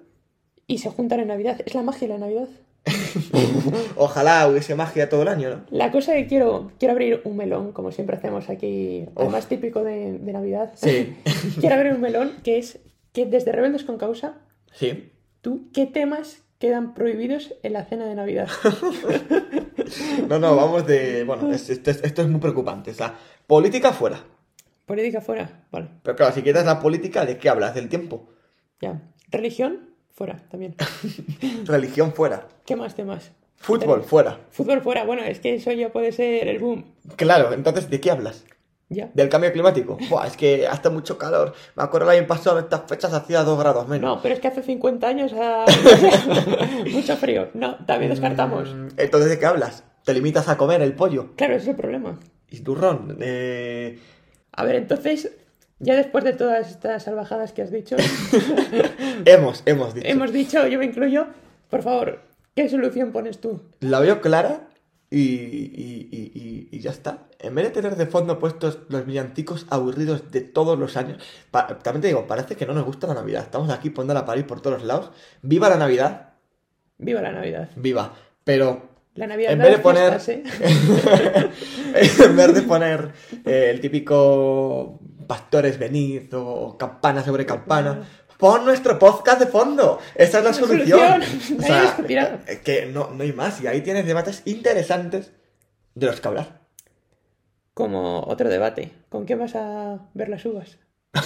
Y 0.66 0.78
se 0.78 0.90
juntan 0.90 1.20
en 1.20 1.28
Navidad. 1.28 1.60
Es 1.64 1.74
la 1.74 1.82
magia 1.82 2.08
de 2.08 2.14
la 2.14 2.20
Navidad. 2.20 2.48
Ojalá 3.96 4.48
hubiese 4.48 4.74
magia 4.74 5.08
todo 5.08 5.22
el 5.22 5.28
año, 5.28 5.50
¿no? 5.50 5.64
La 5.70 5.90
cosa 5.90 6.14
que 6.14 6.26
quiero, 6.26 6.70
quiero 6.78 6.92
abrir 6.92 7.20
un 7.24 7.36
melón, 7.36 7.72
como 7.72 7.92
siempre 7.92 8.16
hacemos 8.16 8.48
aquí, 8.50 9.06
además 9.16 9.46
típico 9.48 9.82
de, 9.82 10.18
de 10.18 10.32
Navidad. 10.32 10.72
Sí. 10.76 11.14
quiero 11.60 11.76
abrir 11.76 11.92
un 11.92 12.00
melón 12.00 12.32
que 12.42 12.58
es 12.58 12.80
que 13.12 13.26
desde 13.26 13.52
Rebeldes 13.52 13.84
con 13.84 13.98
Causa, 13.98 14.38
Sí. 14.72 15.12
¿tú 15.40 15.68
qué 15.72 15.86
temas 15.86 16.42
quedan 16.64 16.94
prohibidos 16.94 17.52
en 17.62 17.74
la 17.74 17.84
cena 17.84 18.06
de 18.06 18.14
Navidad? 18.14 18.48
No, 20.28 20.38
no, 20.38 20.56
vamos 20.56 20.86
de... 20.86 21.24
Bueno, 21.24 21.52
es- 21.52 21.68
esto, 21.68 21.90
es, 21.90 22.02
esto 22.02 22.22
es 22.22 22.28
muy 22.28 22.40
preocupante. 22.40 22.90
O 22.90 22.94
sea, 22.94 23.14
política 23.46 23.92
fuera. 23.92 24.18
Política 24.86 25.20
fuera, 25.20 25.66
vale, 25.70 25.88
Pero 26.02 26.16
claro, 26.16 26.32
si 26.34 26.42
quieres 26.42 26.64
la 26.64 26.80
política, 26.80 27.24
¿de 27.26 27.36
qué 27.38 27.48
hablas? 27.50 27.74
Del 27.74 27.88
tiempo. 27.88 28.28
ya. 28.80 29.02
Religión, 29.30 29.90
fuera 30.10 30.42
también. 30.50 30.74
Religión 31.66 32.12
fuera. 32.14 32.48
¿Qué 32.64 32.76
más 32.76 32.94
temas? 32.94 33.32
Fútbol 33.56 34.02
fuera. 34.04 34.40
Fútbol 34.50 34.80
fuera, 34.80 35.04
bueno, 35.04 35.22
es 35.22 35.40
que 35.40 35.54
eso 35.54 35.70
ya 35.72 35.90
puede 35.92 36.12
ser 36.12 36.48
el 36.48 36.58
boom. 36.60 36.84
Claro, 37.16 37.52
entonces, 37.52 37.90
¿de 37.90 38.00
qué 38.00 38.10
hablas? 38.10 38.44
¿Del 38.88 39.28
cambio 39.28 39.52
climático? 39.52 39.98
Buah, 40.08 40.26
es 40.26 40.36
que 40.36 40.66
hace 40.68 40.90
mucho 40.90 41.18
calor. 41.18 41.52
Me 41.74 41.82
acuerdo 41.82 42.10
el 42.10 42.18
año 42.18 42.26
pasado, 42.28 42.58
en 42.58 42.64
estas 42.64 42.82
fechas 42.86 43.12
hacía 43.12 43.42
2 43.42 43.58
grados 43.58 43.88
menos. 43.88 44.16
No, 44.16 44.22
pero 44.22 44.34
es 44.34 44.40
que 44.40 44.48
hace 44.48 44.62
50 44.62 45.06
años 45.08 45.32
ha... 45.32 45.64
mucho 46.92 47.16
frío. 47.16 47.48
No, 47.54 47.76
también 47.86 48.10
descartamos. 48.10 48.72
Mm, 48.74 48.88
Entonces, 48.96 49.30
¿de 49.30 49.38
qué 49.38 49.46
hablas? 49.46 49.84
¿Te 50.04 50.12
limitas 50.14 50.48
a 50.48 50.56
comer 50.56 50.82
el 50.82 50.92
pollo? 50.94 51.34
Claro, 51.36 51.54
ese 51.54 51.62
es 51.64 51.68
el 51.70 51.76
problema. 51.76 52.20
Y 52.50 52.60
turrón. 52.60 53.16
Eh... 53.20 53.98
A 54.52 54.64
ver, 54.64 54.76
entonces, 54.76 55.32
ya 55.80 55.96
después 55.96 56.22
de 56.22 56.34
todas 56.34 56.70
estas 56.70 57.02
salvajadas 57.04 57.52
que 57.52 57.62
has 57.62 57.72
dicho, 57.72 57.96
Hemos, 59.24 59.62
hemos 59.66 59.94
dicho. 59.94 60.06
hemos 60.06 60.32
dicho, 60.32 60.66
yo 60.66 60.78
me 60.78 60.84
incluyo, 60.84 61.26
por 61.70 61.82
favor, 61.82 62.20
¿qué 62.54 62.68
solución 62.68 63.10
pones 63.12 63.40
tú? 63.40 63.62
La 63.80 63.98
veo 64.00 64.20
clara 64.20 64.68
y, 65.10 65.18
y- 65.20 66.68
y- 66.72 66.78
ya 66.80 66.90
está. 66.90 67.28
En 67.38 67.54
vez 67.54 67.64
de 67.66 67.70
tener 67.70 67.96
de 67.96 68.06
fondo 68.06 68.38
puestos 68.38 68.78
los 68.88 69.06
villancicos 69.06 69.66
aburridos 69.70 70.30
de 70.30 70.40
todos 70.40 70.78
los 70.78 70.96
años, 70.96 71.18
también 71.82 72.00
te 72.00 72.08
digo, 72.08 72.26
parece 72.26 72.56
que 72.56 72.66
no 72.66 72.74
nos 72.74 72.84
gusta 72.84 73.06
la 73.06 73.14
Navidad. 73.14 73.42
Estamos 73.42 73.70
aquí 73.70 73.90
poniéndola 73.90 74.20
a 74.20 74.24
parir 74.26 74.46
por 74.46 74.60
todos 74.60 74.78
los 74.78 74.86
lados. 74.86 75.10
¡Viva 75.42 75.68
la 75.68 75.76
Navidad! 75.76 76.30
Viva 76.98 77.20
la 77.22 77.32
Navidad. 77.32 77.70
¡Viva! 77.76 78.14
Pero 78.44 78.90
La 79.14 79.26
Navidad 79.26 79.52
En 79.52 79.58
vez 79.60 79.70
de 79.76 79.78
poner- 79.82 80.20
fiestas, 80.20 80.28
¿eh? 80.28 80.42
en 82.24 82.36
vez 82.36 82.54
de 82.54 82.62
poner 82.62 83.12
eh, 83.44 83.70
el 83.72 83.80
típico 83.80 85.00
pastores 85.26 85.78
venid 85.78 86.22
o 86.34 86.76
campana 86.76 87.22
sobre 87.24 87.46
campana, 87.46 88.02
pon 88.38 88.64
nuestro 88.64 88.98
podcast 88.98 89.40
de 89.40 89.46
fondo. 89.46 89.98
Esa 90.14 90.38
es 90.38 90.44
la 90.44 90.50
La 90.50 90.54
solución. 90.56 91.22
solución. 91.22 91.58
O 91.58 91.62
sea, 91.62 91.96
eh, 92.46 92.60
que 92.64 92.86
no, 92.86 93.10
no 93.10 93.22
hay 93.22 93.32
más. 93.32 93.60
Y 93.60 93.66
ahí 93.66 93.80
tienes 93.82 94.06
debates 94.06 94.42
interesantes 94.44 95.32
de 95.94 96.06
los 96.06 96.20
que 96.20 96.28
hablar. 96.28 96.60
Como 97.74 98.20
otro 98.20 98.48
debate. 98.48 98.92
¿Con 99.08 99.26
qué 99.26 99.34
vas 99.34 99.54
a 99.56 99.98
ver 100.14 100.28
las 100.28 100.44
uvas? 100.44 100.78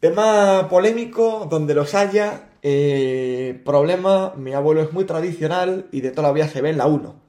Tema 0.00 0.68
polémico, 0.68 1.46
donde 1.50 1.74
los 1.74 1.94
haya. 1.94 2.48
eh, 2.62 3.60
problema, 3.64 4.34
mi 4.36 4.52
abuelo 4.52 4.82
es 4.82 4.92
muy 4.92 5.04
tradicional 5.04 5.86
y 5.90 6.00
de 6.00 6.10
toda 6.12 6.28
la 6.28 6.34
vida 6.34 6.48
se 6.48 6.60
ve 6.62 6.70
en 6.70 6.78
la 6.78 6.86
1. 6.86 7.20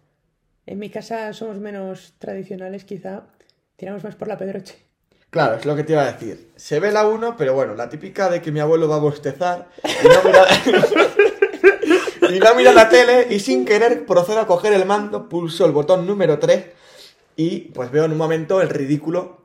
En 0.66 0.80
mi 0.80 0.90
casa 0.90 1.34
somos 1.34 1.60
menos 1.60 2.14
tradicionales, 2.20 2.86
quizá. 2.86 3.24
Tiramos 3.76 4.04
más 4.04 4.16
por 4.16 4.28
la 4.28 4.38
pedroche. 4.38 4.76
Claro, 5.34 5.56
es 5.56 5.66
lo 5.66 5.76
que 5.76 5.84
te 5.84 5.94
iba 5.94 6.04
a 6.04 6.12
decir. 6.14 6.52
Se 6.56 6.80
ve 6.80 6.92
la 6.92 7.08
1, 7.08 7.36
pero 7.36 7.56
bueno, 7.56 7.74
la 7.74 7.90
típica 7.90 8.30
de 8.30 8.40
que 8.40 8.52
mi 8.52 8.60
abuelo 8.60 8.88
va 8.88 8.98
a 8.98 9.00
bostezar 9.00 9.68
y 9.84 10.08
no 10.08 10.24
mira, 10.24 10.46
y 12.36 12.40
no 12.40 12.56
mira 12.56 12.72
la 12.72 12.88
tele 12.88 13.28
y 13.34 13.40
sin 13.40 13.66
querer 13.66 14.06
procedo 14.06 14.40
a 14.42 14.46
coger 14.46 14.74
el 14.74 14.86
mando, 14.86 15.28
pulso 15.28 15.66
el 15.66 15.72
botón 15.72 16.06
número 16.06 16.38
3 16.38 16.66
y 17.36 17.62
pues 17.72 17.90
veo 17.90 18.06
en 18.06 18.12
un 18.12 18.18
momento 18.20 18.62
el 18.62 18.70
ridículo 18.70 19.42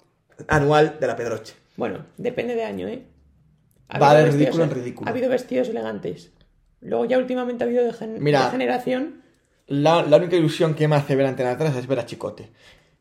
anual 0.47 0.99
de 1.01 1.07
la 1.07 1.17
Pedroche. 1.17 1.55
Bueno, 1.77 2.05
depende 2.19 2.55
de 2.55 2.65
año, 2.65 2.87
¿eh? 2.87 3.07
Ha 3.89 3.99
Va 3.99 4.13
de 4.15 4.25
vestidos- 4.25 4.35
ridículo 4.41 4.65
en 4.65 4.71
ridículo. 4.71 5.09
Ha 5.09 5.11
habido 5.13 5.31
vestidos 5.31 5.69
elegantes. 5.71 6.33
Luego 6.83 7.07
ya 7.07 7.17
últimamente 7.17 7.65
ha 7.65 7.67
habido 7.67 7.85
de, 7.85 7.95
gen- 7.95 8.23
Mira. 8.23 8.45
de 8.45 8.51
generación. 8.51 9.23
La, 9.67 10.03
la 10.03 10.19
única 10.19 10.37
ilusión 10.37 10.75
que 10.75 10.87
me 10.87 10.97
hace 10.97 11.17
ver 11.17 11.25
Antena 11.27 11.57
3 11.57 11.75
es 11.77 11.87
ver 11.87 11.99
a 12.01 12.05
Chicote. 12.05 12.51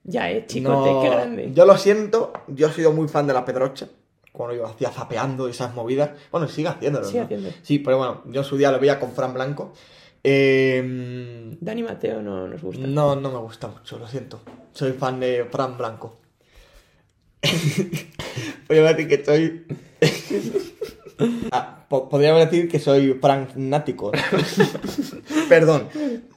Ya, 0.08 0.32
eh, 0.32 0.46
chicote, 0.48 0.90
No- 0.92 1.02
qué 1.04 1.10
grande. 1.10 1.52
Yo 1.54 1.66
lo 1.66 1.78
siento, 1.78 2.34
yo 2.48 2.68
he 2.70 2.72
sido 2.74 2.92
muy 2.94 3.08
fan 3.08 3.28
de 3.28 3.34
la 3.34 3.46
Pedroche. 3.46 3.88
Cuando 4.32 4.56
yo 4.56 4.66
hacía 4.68 4.90
zapeando 4.92 5.48
esas 5.48 5.74
movidas. 5.76 6.12
Bueno, 6.32 6.48
sigue 6.48 6.68
haciéndolo. 6.70 7.06
Sigue 7.06 7.20
¿no? 7.20 7.26
haciendo. 7.26 7.50
Sí, 7.62 7.80
pero 7.80 7.98
bueno, 7.98 8.24
yo 8.28 8.42
en 8.42 8.46
su 8.46 8.56
día 8.58 8.72
lo 8.72 8.80
veía 8.80 9.00
con 9.00 9.12
Fran 9.12 9.34
Blanco. 9.34 9.74
Eh, 10.24 11.56
Dani 11.60 11.84
Mateo 11.84 12.22
no 12.22 12.48
nos 12.48 12.62
gusta. 12.62 12.86
no, 12.88 13.16
no 13.16 13.32
me 13.32 13.38
gusta 13.40 13.68
mucho, 13.68 13.98
lo 14.00 14.08
siento. 14.08 14.40
Soy 14.74 14.92
fan 14.94 15.20
de 15.20 15.46
Fran 15.52 15.78
Blanco. 15.78 16.18
Voy 18.68 18.78
a 18.80 18.94
decir 18.94 19.08
que 19.08 19.24
soy. 19.26 19.66
Ah, 21.52 21.86
po- 21.90 22.10
podríamos 22.10 22.42
decir 22.42 22.70
que 22.70 22.80
soy 22.80 23.14
fanático. 23.14 24.12
Perdón. 25.50 25.88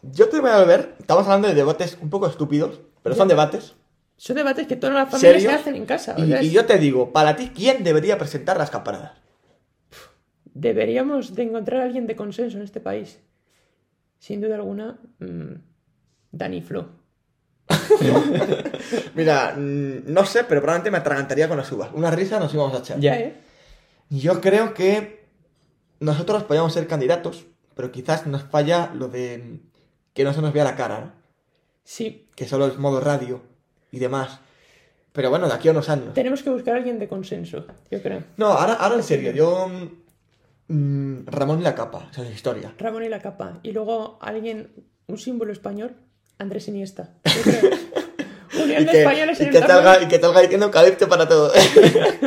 Yo 0.03 0.29
te 0.29 0.41
voy 0.41 0.51
a 0.51 0.65
ver. 0.65 0.95
Estamos 0.99 1.25
hablando 1.25 1.49
de 1.49 1.55
debates 1.55 1.99
un 2.01 2.09
poco 2.11 2.27
estúpidos, 2.29 2.81
pero 3.03 3.15
son 3.15 3.29
debates. 3.29 3.75
Son 4.17 4.37
debates 4.37 4.67
que 4.67 4.77
todas 4.77 4.95
las 4.95 5.11
familias 5.11 5.43
se 5.43 5.51
hacen 5.51 5.77
en 5.77 5.87
casa. 5.87 6.15
Y, 6.19 6.51
yo 6.51 6.67
te 6.67 6.79
digo, 6.79 7.13
para 7.13 7.37
ti, 7.37 7.53
¿quién 7.55 7.83
debería 7.83 8.19
presentar 8.19 8.59
las 8.59 8.71
campanadas? 8.71 9.13
Deberíamos 10.53 11.35
de 11.35 11.45
encontrar 11.45 11.81
a 11.81 11.85
alguien 11.85 12.07
de 12.07 12.17
consenso 12.17 12.59
en 12.59 12.65
este 12.65 12.81
país. 12.81 13.19
Sin 14.19 14.43
duda 14.43 14.57
alguna, 14.57 14.99
mm, 15.21 15.55
Dani 16.33 16.61
Flo. 16.61 16.91
Mira, 19.15 19.55
mm, 19.57 20.13
no 20.13 20.27
sé, 20.27 20.45
pero 20.45 20.61
probablemente 20.61 20.91
me 20.91 20.99
atragantaría 20.99 21.49
con 21.49 21.57
las 21.57 21.73
uvas. 21.73 21.91
Una 21.95 22.11
risa 22.11 22.39
nos 22.39 22.53
íbamos 22.53 22.75
a 22.75 22.81
echar. 22.81 23.01
Ya, 23.01 23.19
¿eh? 23.19 23.35
Yo 24.11 24.41
creo 24.43 24.75
que 24.75 25.25
nosotros 26.01 26.43
podríamos 26.45 26.75
ser 26.75 26.87
candidatos, 26.87 27.47
pero 27.75 27.91
quizás 27.91 28.27
nos 28.27 28.43
falla 28.43 28.91
lo 28.95 29.09
de 29.09 29.61
que 30.13 30.25
no 30.25 30.35
se 30.35 30.43
nos 30.43 30.53
vea 30.53 30.65
la 30.65 30.77
cara, 30.77 31.01
¿no? 31.01 31.20
Sí, 31.91 32.29
que 32.37 32.47
solo 32.47 32.69
es 32.69 32.79
modo 32.79 33.01
radio 33.01 33.43
y 33.91 33.99
demás. 33.99 34.39
Pero 35.13 35.29
bueno, 35.29 35.49
de 35.49 35.55
aquí 35.55 35.67
a 35.67 35.73
unos 35.73 35.89
años. 35.89 36.15
tenemos 36.15 36.41
que 36.41 36.51
buscar 36.51 36.75
a 36.75 36.77
alguien 36.77 37.01
de 37.01 37.09
consenso, 37.09 37.67
yo 37.91 38.01
creo. 38.01 38.23
No, 38.37 38.47
ahora, 38.47 38.75
ahora 38.75 38.95
en 38.95 39.03
serio, 39.03 39.33
yo... 39.33 39.69
mm, 40.69 41.27
Ramón 41.27 41.59
y 41.59 41.65
la 41.65 41.75
capa, 41.75 42.07
esa 42.13 42.23
es 42.23 42.33
historia. 42.33 42.73
Ramón 42.79 43.03
y 43.03 43.09
la 43.09 43.19
capa. 43.19 43.59
Y 43.65 43.73
luego 43.73 44.19
alguien, 44.21 44.71
un 45.09 45.19
símbolo 45.19 45.53
español, 45.53 45.97
Andrés 46.39 46.69
Iniesta. 46.69 47.15
Yo 47.25 47.43
creo. 47.43 47.61
un 48.55 48.63
Unión 48.63 48.83
y 48.83 48.85
de 48.85 48.99
Españoles 49.01 49.41
y 49.41 49.43
en 49.43 49.51
que 49.51 49.59
el 49.59 49.67
salga, 49.67 50.01
y 50.01 50.07
que 50.07 50.21
salga 50.21 50.43
diciendo 50.43 50.67
eucalipto 50.67 51.09
para 51.09 51.27
todo. 51.27 51.53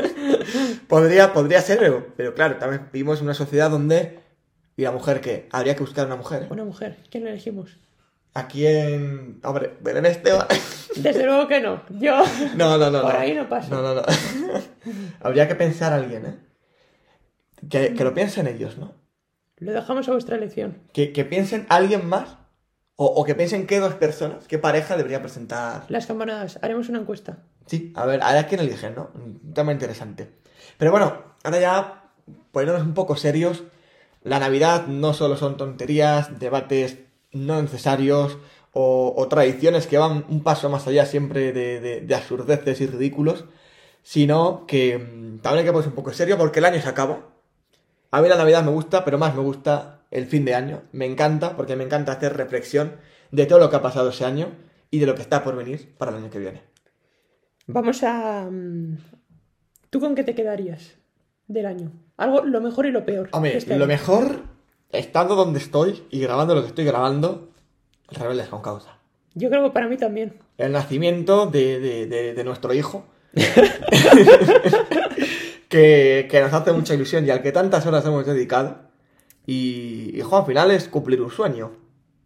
podría, 0.90 1.32
podría 1.32 1.62
ser, 1.62 1.80
pero, 1.80 2.08
pero 2.18 2.36
claro, 2.36 2.58
también 2.58 2.90
vivimos 2.92 3.20
en 3.20 3.28
una 3.28 3.34
sociedad 3.34 3.72
donde. 3.72 4.20
¿Y 4.76 4.82
la 4.82 4.92
mujer 4.92 5.22
qué? 5.22 5.48
Habría 5.54 5.74
que 5.76 5.84
buscar 5.84 6.06
una 6.06 6.18
mujer. 6.18 6.44
¿eh? 6.44 6.48
Una 6.50 6.66
mujer. 6.66 6.98
¿Quién 7.10 7.24
la 7.24 7.30
elegimos? 7.30 7.78
Aquí 8.34 8.66
en. 8.66 9.40
Hombre, 9.44 9.78
Belén 9.82 10.06
Esteban. 10.06 10.48
Desde 10.96 11.26
luego 11.26 11.48
que 11.48 11.62
no. 11.62 11.84
Yo. 11.90 12.24
No, 12.56 12.78
no, 12.78 12.90
no. 12.90 13.02
Por 13.02 13.14
no. 13.14 13.20
ahí 13.20 13.34
no 13.34 13.48
pasa. 13.48 13.70
No, 13.70 13.82
no, 13.82 13.94
no. 13.96 14.02
Habría 15.22 15.48
que 15.48 15.56
pensar 15.56 15.94
a 15.94 15.98
alguien, 15.98 16.26
¿eh? 16.26 16.36
Que, 17.70 17.94
que 17.94 18.04
lo 18.04 18.14
piensen 18.14 18.48
ellos, 18.48 18.78
¿no? 18.78 18.94
Lo 19.58 19.72
dejamos 19.72 20.08
a 20.10 20.12
vuestra 20.12 20.36
elección. 20.36 20.80
Que, 20.94 21.14
que 21.14 21.26
piensen 21.26 21.66
alguien 21.70 22.08
más. 22.08 22.38
O, 22.96 23.06
o 23.06 23.24
que 23.24 23.34
piensen 23.34 23.66
qué 23.66 23.80
dos 23.80 23.96
personas, 23.96 24.48
qué 24.48 24.60
pareja 24.60 24.96
debería 24.96 25.22
presentar. 25.22 25.86
Las 25.88 26.06
campanadas. 26.06 26.60
Haremos 26.62 26.90
una 26.90 27.00
encuesta. 27.00 27.40
Sí, 27.66 27.92
a 27.96 28.06
ver, 28.06 28.22
a 28.22 28.34
ver 28.34 28.48
quién 28.48 28.62
eligen, 28.62 28.94
¿no? 28.96 29.10
Un 29.16 29.54
tema 29.54 29.72
interesante. 29.72 30.30
Pero 30.78 30.92
bueno, 30.92 31.24
ahora 31.44 31.60
ya 31.60 32.04
poniéndonos 32.52 32.86
un 32.86 32.94
poco 32.94 33.16
serios. 33.16 33.64
La 34.22 34.40
Navidad 34.40 34.88
no 34.88 35.14
solo 35.14 35.38
son 35.38 35.58
tonterías, 35.58 36.40
debates 36.40 37.00
no 37.34 37.62
necesarios 37.62 38.38
o, 38.72 39.14
o 39.16 39.28
tradiciones 39.28 39.86
que 39.88 39.98
van 39.98 40.26
un 40.30 40.42
paso 40.44 40.70
más 40.70 40.88
allá 40.88 41.06
siempre 41.06 41.52
de, 41.54 41.80
de- 41.80 42.02
de 42.02 42.16
absurdeces 42.16 42.82
y 42.82 42.88
ridículos, 42.88 43.46
sino 44.02 44.66
que 44.68 44.98
mm, 44.98 45.40
también 45.40 45.60
hay 45.60 45.66
que 45.66 45.72
ponerse 45.72 45.90
un 45.90 45.96
poco 45.96 46.12
serio 46.14 46.38
porque 46.38 46.60
el 46.60 46.66
año 46.66 46.82
se 46.82 46.90
acaba. 46.90 47.30
A 48.12 48.22
mí 48.22 48.30
la 48.30 48.38
Navidad 48.38 48.64
me 48.64 48.72
gusta, 48.72 49.04
pero 49.06 49.18
más 49.18 49.36
me 49.36 49.42
gusta 49.42 50.02
el 50.12 50.26
fin 50.28 50.46
de 50.46 50.54
año. 50.56 50.82
Me 50.92 51.06
encanta 51.06 51.56
porque 51.58 51.76
me 51.76 51.84
encanta 51.84 52.12
hacer 52.14 52.36
reflexión 52.38 52.98
de 53.32 53.46
todo 53.48 53.60
lo 53.60 53.70
que 53.70 53.76
ha 53.78 53.82
pasado 53.82 54.10
ese 54.10 54.26
año 54.26 54.50
y 54.92 55.00
de 55.00 55.08
lo 55.08 55.16
que 55.16 55.22
está 55.24 55.44
por 55.44 55.56
venir 55.56 55.96
para 55.98 56.12
el 56.12 56.18
año 56.18 56.30
que 56.30 56.40
viene. 56.40 56.62
Vamos 57.68 58.04
a. 58.04 58.48
mm, 58.52 58.98
¿Tú 59.90 60.00
con 60.00 60.16
qué 60.16 60.24
te 60.24 60.36
quedarías 60.36 60.96
del 61.48 61.66
año? 61.66 61.92
Algo, 62.18 62.44
lo 62.44 62.62
mejor 62.62 62.86
y 62.86 62.92
lo 62.92 63.06
peor. 63.06 63.30
Hombre, 63.32 63.58
este 63.58 63.78
lo 63.78 63.88
mejor, 63.88 64.44
estando 64.94 65.36
donde 65.36 65.60
estoy 65.60 66.04
y 66.10 66.20
grabando 66.22 66.56
lo 66.56 66.62
que 66.62 66.68
estoy 66.70 66.86
grabando, 66.86 67.50
Rebeldes 68.10 68.48
con 68.48 68.62
Causa. 68.62 68.98
Yo 69.36 69.50
creo 69.50 69.64
que 69.64 69.72
para 69.72 69.88
mí 69.88 69.98
también. 69.98 70.36
El 70.58 70.72
nacimiento 70.72 71.48
de, 71.48 71.80
de- 71.80 72.06
de- 72.08 72.34
de 72.34 72.44
nuestro 72.44 72.74
hijo. 72.74 73.06
que, 75.70 76.28
que 76.30 76.40
nos 76.42 76.54
hace 76.54 76.72
mucha 76.72 76.94
ilusión 76.94 77.26
y 77.26 77.32
al 77.32 77.42
que 77.42 77.52
tantas 77.52 77.86
horas 77.86 78.06
hemos 78.06 78.26
dedicado. 78.26 78.78
Y, 79.46 80.12
y 80.18 80.22
jo, 80.22 80.38
al 80.38 80.46
final 80.46 80.72
es 80.72 80.88
cumplir 80.88 81.22
un 81.22 81.32
sueño. 81.32 81.72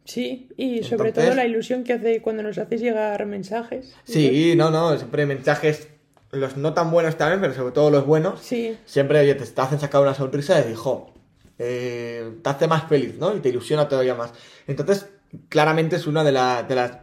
Sí, 0.06 0.50
y 0.58 0.84
sobre 0.84 1.10
Entonces- 1.10 1.32
todo 1.32 1.36
la 1.36 1.46
ilusión 1.46 1.84
que 1.84 1.94
hace 1.94 2.22
cuando 2.22 2.44
nos 2.44 2.58
hacéis 2.58 2.82
llegar 2.82 3.26
mensajes. 3.26 3.94
Sí, 4.04 4.54
no, 4.56 4.70
no, 4.72 4.96
siempre 4.98 5.26
mensajes, 5.26 5.90
los 6.32 6.56
no 6.58 6.74
tan 6.74 6.92
buenos 6.92 7.18
también, 7.18 7.42
pero 7.42 7.54
sobre 7.54 7.72
todo 7.74 7.90
los 7.90 8.06
buenos. 8.06 8.40
Sí, 8.42 8.78
Siempre 8.86 9.20
oye, 9.20 9.36
te, 9.36 9.46
te 9.46 9.62
hacen 9.62 9.80
sacar 9.80 10.02
una 10.02 10.14
sonrisa 10.14 10.60
y 10.62 10.70
dijo, 10.70 11.14
eh, 11.60 12.38
te 12.44 12.50
hace 12.50 12.68
más 12.68 12.88
feliz, 12.88 13.18
¿no? 13.20 13.36
Y 13.36 13.40
te 13.40 13.50
ilusiona 13.50 13.88
todavía 13.88 14.16
más. 14.16 14.34
Entonces, 14.68 15.10
claramente 15.50 15.96
es 15.96 16.08
una 16.08 16.24
de, 16.24 16.32
la- 16.32 16.64
de 16.64 16.76
las 16.76 16.98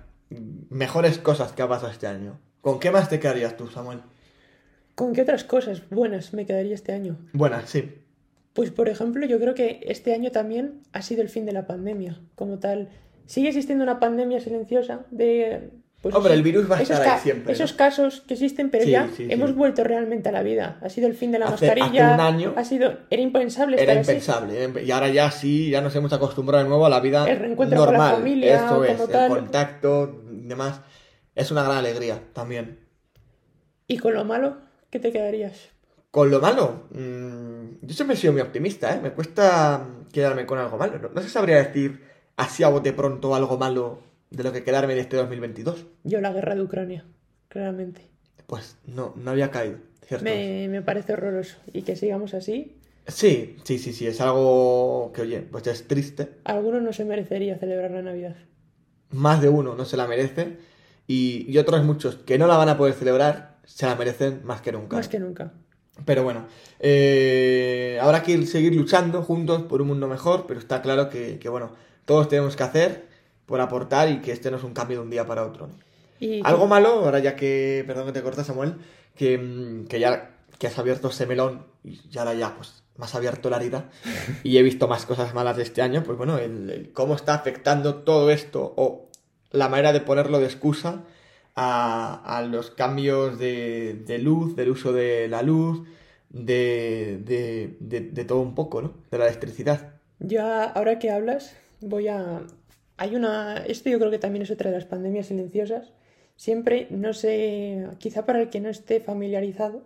mejores 0.71 1.19
cosas 1.19 1.53
que 1.53 1.63
ha 1.63 1.69
pasado 1.69 1.91
este 1.93 2.07
año. 2.07 2.39
¿Con 2.61 2.79
qué 2.81 2.91
más 2.91 3.09
te 3.09 3.21
quedarías 3.21 3.57
tú, 3.57 3.69
Samuel? 3.69 4.01
¿Con 4.95 5.13
qué 5.13 5.23
otras 5.23 5.45
cosas 5.45 5.83
buenas 5.91 6.33
me 6.33 6.47
quedaría 6.47 6.75
este 6.75 6.93
año? 6.93 7.19
Buenas, 7.33 7.69
sí. 7.69 7.95
Pues 8.53 8.71
por 8.71 8.89
ejemplo, 8.89 9.27
yo 9.27 9.41
creo 9.41 9.55
que 9.55 9.81
este 9.83 10.15
año 10.15 10.31
también 10.31 10.83
ha 10.93 11.03
sido 11.03 11.23
el 11.23 11.29
fin 11.29 11.45
de 11.47 11.53
la 11.53 11.67
pandemia, 11.67 12.21
como 12.37 12.61
tal. 12.61 12.89
Sigue 13.27 13.49
existiendo 13.49 13.83
una 13.83 13.99
pandemia 13.99 14.39
silenciosa 14.41 15.05
de... 15.11 15.71
pues, 16.05 16.15
Hombre, 16.15 16.35
eso- 16.35 16.39
el 16.39 16.43
virus 16.45 16.71
va 16.71 16.77
a 16.77 16.83
estar 16.83 17.03
ahí 17.03 17.19
siempre, 17.21 17.53
Esos 17.53 17.73
¿no? 17.73 17.77
casos 17.79 18.21
que 18.29 18.35
existen, 18.35 18.71
pero 18.71 18.85
Sí, 18.85 18.91
ya 18.93 19.09
sí, 19.09 19.25
sí. 19.25 19.27
hemos 19.31 19.55
vuelto 19.57 19.83
realmente 19.83 20.29
a 20.29 20.33
la 20.33 20.43
vida. 20.43 20.79
Ha 20.83 20.89
sido 20.89 21.09
el 21.09 21.15
fin 21.15 21.33
de 21.33 21.39
la 21.41 21.47
Hace- 21.47 21.67
mascarilla. 21.67 22.07
hace 22.15 22.15
un 22.15 22.21
año 22.21 22.55
Ha 22.57 22.65
sido... 22.65 22.99
Era 23.11 23.23
impensable 23.23 23.83
Era 23.83 23.95
estar 23.95 24.15
impensable. 24.15 24.85
Y 24.85 24.91
ahora 24.91 25.09
ya 25.09 25.31
sí, 25.31 25.71
ya 25.71 25.81
nos 25.81 25.97
hemos 25.97 26.13
acostumbrado 26.13 26.63
de 26.63 26.69
nuevo 26.69 26.85
a 26.87 26.91
la 26.91 27.01
vida 27.01 27.29
El 27.29 27.39
reencuentro 27.39 27.79
con 27.79 27.87
la 27.87 27.93
normal. 27.99 28.17
familia, 28.17 28.55
Esto 28.57 28.85
es, 28.85 29.01
el 29.01 29.29
contacto 29.29 30.23
y 30.31 30.47
demás. 30.47 30.81
Es 31.35 31.51
una 31.51 31.63
gran 31.65 31.79
alegría 31.79 32.21
también. 32.33 32.79
¿Y 33.89 33.99
con 33.99 34.15
lo 34.15 34.25
malo? 34.25 34.59
¿Qué 34.91 34.99
te 35.01 35.11
quedarías? 35.11 35.71
Con 36.11 36.31
lo 36.31 36.39
malo, 36.41 36.85
mm, 36.91 37.79
yo 37.87 37.95
siempre 37.95 38.15
he 38.15 38.21
sido 38.21 38.33
muy 38.33 38.43
optimista, 38.43 38.95
¿eh? 38.95 39.01
Me 39.03 39.11
cuesta 39.11 39.85
quedarme 40.13 40.47
con 40.47 40.59
algo 40.59 40.77
malo. 40.79 40.99
No, 41.01 41.09
no 41.13 41.21
se 41.23 41.29
sabría 41.29 41.57
decir 41.57 42.05
así 42.37 42.63
a 42.63 42.69
bote 42.69 42.93
pronto 42.93 43.35
algo 43.35 43.59
malo 43.59 43.99
de 44.37 44.43
lo 44.45 44.53
que 44.53 44.63
quedarme 44.65 44.95
de 44.95 45.01
este 45.01 45.17
2022. 45.17 45.87
Yo 46.05 46.21
la 46.21 46.33
guerra 46.33 46.55
de 46.55 46.63
Ucrania, 46.63 47.05
claramente. 47.49 48.03
Pues 48.47 48.77
no, 48.87 49.15
no 49.17 49.31
había 49.31 49.51
caído, 49.51 49.79
¿cierto? 50.07 50.25
Me, 50.25 50.69
me 50.69 50.83
parece 50.83 51.13
horroroso. 51.15 51.57
Y 51.73 51.83
que 51.83 51.97
sigamos 51.97 52.35
así, 52.35 52.77
Sí, 53.07 53.57
sí, 53.65 53.79
sí, 53.79 53.93
sí, 53.93 54.07
es 54.07 54.19
algo 54.23 55.13
que, 55.15 55.21
oye, 55.23 55.41
pues 55.43 55.67
es 55.67 55.87
triste. 55.87 56.31
alguno 56.45 56.81
no 56.81 56.93
se 56.95 57.05
merecería 57.05 57.59
celebrar 57.59 57.91
la 57.91 58.01
Navidad. 58.03 58.35
Más 59.11 59.43
de 59.43 59.51
uno 59.51 59.75
no 59.75 59.85
se 59.85 59.97
la 59.99 60.07
merece 60.09 60.57
y, 61.07 61.45
y 61.47 61.59
otros 61.59 61.85
muchos 61.85 62.17
que 62.17 62.39
no 62.39 62.47
la 62.47 62.57
van 62.57 62.71
a 62.71 62.79
poder 62.79 62.95
celebrar 62.95 63.59
se 63.65 63.85
la 63.85 63.95
merecen 63.95 64.41
más 64.45 64.63
que 64.63 64.73
nunca. 64.73 64.97
Más 64.97 65.09
que 65.09 65.19
nunca. 65.19 65.53
Pero 66.07 66.25
bueno, 66.25 66.47
eh, 66.81 67.99
habrá 68.01 68.23
que 68.23 68.33
ir- 68.39 68.47
seguir 68.47 68.75
luchando 68.75 69.23
juntos 69.23 69.63
por 69.65 69.83
un 69.83 69.89
mundo 69.89 70.09
mejor, 70.09 70.47
pero 70.49 70.59
está 70.59 70.81
claro 70.83 71.09
que, 71.11 71.39
que, 71.39 71.49
bueno, 71.51 71.73
todos 72.07 72.29
tenemos 72.29 72.57
que 72.57 72.63
hacer 72.63 73.05
por 73.47 73.61
aportar 73.61 74.11
y 74.11 74.21
que 74.21 74.33
este 74.33 74.51
no 74.51 74.57
es 74.57 74.65
un 74.65 74.75
cambio 74.75 74.99
de 74.99 75.05
un 75.05 75.11
día 75.11 75.27
para 75.27 75.45
otro. 75.45 75.69
Y 76.21 76.41
Algo 76.45 76.67
malo, 76.67 76.89
ahora 76.89 77.19
ya 77.19 77.37
que, 77.37 77.85
perdón 77.87 78.07
que 78.07 78.13
te 78.13 78.23
corta 78.23 78.45
Samuel, 78.45 78.77
que, 79.15 79.39
mm, 79.39 79.87
que 79.87 80.01
ya 80.01 80.31
que 80.59 80.67
has 80.69 80.79
abierto 80.79 81.09
ese 81.09 81.27
melón 81.27 81.67
y 81.83 82.09
ya 82.09 82.23
ahora 82.23 82.35
ya 82.35 82.55
pues 82.57 82.83
más 82.97 83.15
abierto 83.17 83.51
la 83.51 83.57
herida 83.57 83.91
y 84.45 84.57
he 84.57 84.63
visto 84.63 84.87
más 84.87 85.05
cosas 85.05 85.35
malas 85.35 85.57
de 85.57 85.65
este 85.65 85.83
año, 85.83 86.05
pues 86.05 86.17
bueno, 86.17 86.39
el, 86.39 86.71
el 86.71 86.93
cómo 86.93 87.15
está 87.17 87.35
afectando 87.35 87.97
todo 87.97 88.31
esto 88.31 88.73
o 88.77 89.09
la 89.51 89.69
manera 89.69 89.93
de 89.93 90.01
ponerlo 90.01 90.39
de 90.39 90.47
excusa 90.47 91.03
a, 91.57 92.23
a 92.37 92.43
los 92.43 92.71
cambios 92.71 93.39
de, 93.39 93.95
de 94.07 94.19
luz, 94.19 94.55
del 94.57 94.71
uso 94.71 94.93
de 94.93 95.29
la 95.29 95.43
luz, 95.43 95.87
de, 96.31 97.21
de, 97.25 97.77
de, 97.81 98.01
de 98.01 98.25
todo 98.25 98.41
un 98.41 98.55
poco, 98.55 98.83
¿no? 98.83 98.95
De 99.11 99.19
la 99.19 99.27
electricidad. 99.27 99.95
Yo 100.19 100.43
ahora 100.45 100.99
que 100.99 101.11
hablas, 101.11 101.57
voy 101.81 102.09
a... 102.09 102.43
Hay 102.97 103.17
una... 103.17 103.59
Esto 103.59 103.91
yo 103.91 103.99
creo 103.99 104.11
que 104.11 104.19
también 104.19 104.43
es 104.43 104.51
otra 104.51 104.71
de 104.71 104.77
las 104.77 104.87
pandemias 104.87 105.27
silenciosas. 105.27 105.93
Siempre, 106.37 106.89
no 106.91 107.13
sé, 107.13 107.87
quizá 107.99 108.27
para 108.27 108.41
el 108.41 108.51
que 108.51 108.61
no 108.61 108.69
esté 108.69 109.01
familiarizado 109.01 109.83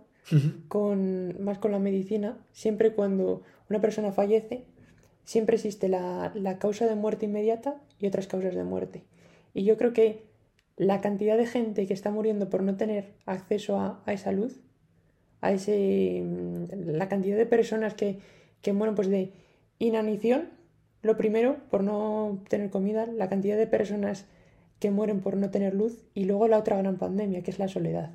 con 0.67 1.41
más 1.41 1.57
con 1.57 1.71
la 1.71 1.79
medicina, 1.79 2.37
siempre 2.51 2.93
cuando 2.93 3.41
una 3.69 3.81
persona 3.81 4.11
fallece, 4.11 4.65
siempre 5.23 5.55
existe 5.55 5.89
la, 5.89 6.31
la 6.35 6.59
causa 6.59 6.87
de 6.87 6.95
muerte 6.95 7.25
inmediata 7.25 7.81
y 7.99 8.07
otras 8.07 8.27
causas 8.27 8.55
de 8.55 8.63
muerte. 8.63 9.03
Y 9.53 9.63
yo 9.63 9.77
creo 9.77 9.93
que 9.93 10.23
la 10.77 11.01
cantidad 11.01 11.37
de 11.37 11.45
gente 11.45 11.87
que 11.87 11.93
está 11.93 12.09
muriendo 12.09 12.49
por 12.49 12.63
no 12.63 12.77
tener 12.77 13.13
acceso 13.25 13.77
a, 13.77 14.01
a 14.05 14.13
esa 14.13 14.31
luz, 14.31 14.59
a 15.41 15.51
ese 15.51 16.23
mm, 16.25 16.91
la 16.91 17.09
cantidad 17.09 17.37
de 17.37 17.45
personas 17.45 17.93
que, 17.93 18.19
que 18.61 18.73
mueren 18.73 18.95
pues 18.95 19.09
de 19.09 19.31
inanición, 19.77 20.49
lo 21.01 21.17
primero, 21.17 21.57
por 21.69 21.83
no 21.83 22.39
tener 22.49 22.69
comida, 22.69 23.05
la 23.07 23.29
cantidad 23.29 23.57
de 23.57 23.67
personas 23.67 24.25
que 24.79 24.91
mueren 24.91 25.19
por 25.21 25.35
no 25.37 25.49
tener 25.49 25.73
luz 25.73 26.03
y 26.13 26.25
luego 26.25 26.47
la 26.47 26.57
otra 26.57 26.77
gran 26.77 26.97
pandemia, 26.97 27.41
que 27.43 27.51
es 27.51 27.59
la 27.59 27.67
soledad. 27.67 28.11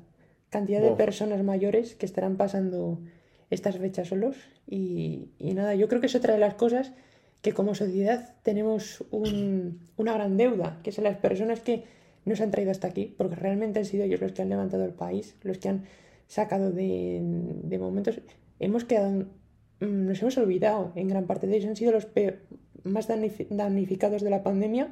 Cantidad 0.49 0.81
de 0.81 0.89
personas 0.97 1.43
mayores 1.43 1.95
que 1.95 2.05
estarán 2.05 2.37
pasando 2.37 2.99
estas 3.49 3.77
fechas 3.77 4.07
solos 4.07 4.35
y, 4.67 5.29
y 5.37 5.53
nada, 5.53 5.75
yo 5.75 5.87
creo 5.87 6.01
que 6.01 6.07
es 6.07 6.15
otra 6.15 6.33
de 6.33 6.39
las 6.39 6.55
cosas 6.55 6.93
que 7.41 7.53
como 7.53 7.75
sociedad 7.75 8.33
tenemos 8.41 9.03
un- 9.11 9.87
una 9.97 10.13
gran 10.13 10.37
deuda, 10.37 10.79
que 10.83 10.91
son 10.91 11.03
las 11.03 11.17
personas 11.17 11.59
que 11.59 11.83
nos 12.25 12.41
han 12.41 12.49
traído 12.49 12.71
hasta 12.71 12.87
aquí, 12.87 13.13
porque 13.17 13.35
realmente 13.35 13.77
han 13.79 13.85
sido 13.85 14.03
ellos 14.03 14.19
los 14.21 14.31
que 14.31 14.41
han 14.41 14.49
levantado 14.49 14.83
el 14.83 14.93
país, 14.93 15.35
los 15.43 15.59
que 15.59 15.69
han 15.69 15.83
sacado 16.27 16.71
de, 16.71 17.19
de 17.21 17.77
momentos. 17.77 18.19
Hemos 18.59 18.83
quedado, 18.85 19.25
mm, 19.79 20.05
nos 20.07 20.19
hemos 20.23 20.35
olvidado 20.39 20.91
en 20.95 21.07
gran 21.07 21.27
parte 21.27 21.45
de 21.45 21.57
ellos, 21.57 21.69
han 21.69 21.75
sido 21.75 21.91
los 21.91 22.05
peor- 22.07 22.39
más 22.85 23.09
damnif- 23.09 23.47
damnificados 23.49 24.21
de 24.21 24.29
la 24.29 24.41
pandemia 24.43 24.89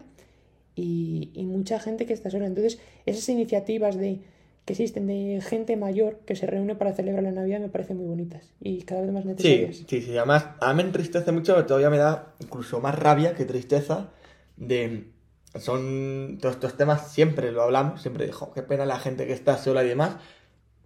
y, 0.76 1.30
y 1.34 1.46
mucha 1.46 1.80
gente 1.80 2.06
que 2.06 2.14
está 2.14 2.30
sola. 2.30 2.46
Entonces, 2.48 2.80
esas 3.06 3.28
iniciativas 3.30 3.98
de 3.98 4.20
que 4.66 4.74
existen 4.74 5.08
de 5.08 5.42
gente 5.42 5.76
mayor 5.76 6.20
que 6.26 6.36
se 6.36 6.46
reúne 6.46 6.76
para 6.76 6.94
celebrar 6.94 7.24
la 7.24 7.32
Navidad 7.32 7.60
me 7.60 7.68
parecen 7.70 7.98
muy 7.98 8.06
bonitas 8.08 8.54
y 8.62 8.84
cada 8.84 9.02
vez 9.02 9.12
más 9.12 9.24
Sí, 9.24 9.30
necesarias. 9.30 9.84
sí, 9.88 10.02
sí. 10.02 10.18
Además, 10.18 10.48
a 10.62 10.74
mí 10.74 10.78
me 10.78 10.84
entristece 10.84 11.32
mucho, 11.32 11.54
pero 11.54 11.66
todavía 11.66 11.90
me 11.90 11.98
da 11.98 12.34
incluso 12.40 12.80
más 12.80 12.98
rabia 12.98 13.36
que 13.36 13.46
tristeza 13.46 14.10
de... 14.58 15.12
Son 15.60 16.40
todos 16.42 16.56
estos 16.56 16.78
temas, 16.78 17.12
siempre 17.12 17.52
lo 17.52 17.62
hablamos, 17.62 18.02
siempre 18.02 18.26
dijo, 18.26 18.52
qué 18.54 18.64
pena 18.64 18.88
la 18.88 18.98
gente 18.98 19.28
que 19.28 19.34
está 19.34 19.58
sola 19.58 19.84
y 19.84 19.88
demás, 19.88 20.16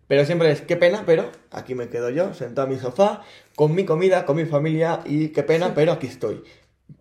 pero 0.07 0.25
siempre 0.25 0.51
es, 0.51 0.61
qué 0.61 0.75
pena, 0.75 1.03
pero 1.05 1.31
aquí 1.51 1.73
me 1.73 1.87
quedo 1.87 2.09
yo, 2.09 2.33
sentado 2.33 2.67
en 2.67 2.73
mi 2.73 2.79
sofá, 2.79 3.21
con 3.55 3.73
mi 3.73 3.85
comida, 3.85 4.25
con 4.25 4.35
mi 4.35 4.43
familia, 4.45 4.99
y 5.05 5.29
qué 5.29 5.43
pena, 5.43 5.73
pero 5.73 5.93
aquí 5.93 6.07
estoy. 6.07 6.43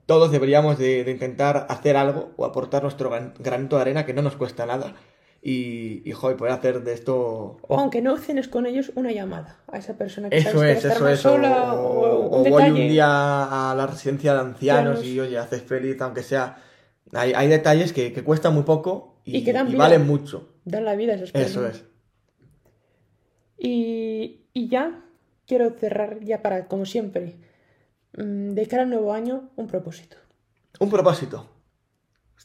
Todos 0.06 0.30
deberíamos 0.30 0.78
de, 0.78 1.02
de 1.04 1.10
intentar 1.10 1.66
hacer 1.68 1.96
algo 1.96 2.30
o 2.36 2.44
aportar 2.44 2.82
nuestro 2.82 3.10
gran- 3.10 3.34
granito 3.38 3.76
de 3.76 3.82
arena 3.82 4.06
que 4.06 4.14
no 4.14 4.22
nos 4.22 4.36
cuesta 4.36 4.64
nada 4.64 4.94
y, 5.42 6.02
y 6.08 6.12
joder, 6.12 6.36
poder 6.36 6.52
hacer 6.54 6.82
de 6.82 6.92
esto... 6.92 7.58
O 7.62 7.78
aunque 7.78 8.00
no 8.02 8.16
cenes 8.16 8.48
con 8.48 8.66
ellos, 8.66 8.92
una 8.94 9.12
llamada 9.12 9.58
a 9.70 9.78
esa 9.78 9.94
persona 9.98 10.30
que 10.30 10.36
Eso 10.38 10.62
es, 10.64 10.80
que 10.82 10.88
eso 10.88 11.08
es. 11.08 11.20
sola, 11.20 11.74
o, 11.74 11.80
o, 11.80 12.26
o 12.30 12.42
un 12.42 12.50
voy 12.50 12.70
un 12.70 12.74
día 12.76 13.70
a 13.70 13.74
la 13.74 13.86
residencia 13.86 14.32
de 14.34 14.40
ancianos 14.40 15.04
y 15.04 15.18
oye, 15.20 15.36
haces 15.38 15.62
feliz, 15.62 16.00
aunque 16.00 16.22
sea. 16.22 16.62
Hay, 17.12 17.32
hay 17.34 17.46
detalles 17.48 17.92
que, 17.92 18.12
que 18.12 18.24
cuestan 18.24 18.54
muy 18.54 18.64
poco 18.64 19.20
y, 19.24 19.38
Y 19.38 19.44
que 19.44 19.52
dan 19.52 19.66
y 19.68 19.72
vida. 19.72 19.78
valen 19.78 20.06
mucho. 20.06 20.48
Dan 20.64 20.84
la 20.84 20.96
vida 20.96 21.12
a 21.12 21.16
esas 21.16 21.28
Eso 21.28 21.60
personas. 21.62 21.76
es. 21.76 21.84
Y, 23.58 24.46
y 24.52 24.68
ya 24.68 25.04
quiero 25.46 25.70
cerrar, 25.70 26.20
ya 26.24 26.42
para, 26.42 26.66
como 26.66 26.84
siempre, 26.84 27.36
de 28.16 28.66
cara 28.68 28.82
al 28.82 28.90
nuevo 28.90 29.12
año, 29.12 29.50
un 29.56 29.66
propósito. 29.66 30.16
Un 30.80 30.90
propósito. 30.90 31.46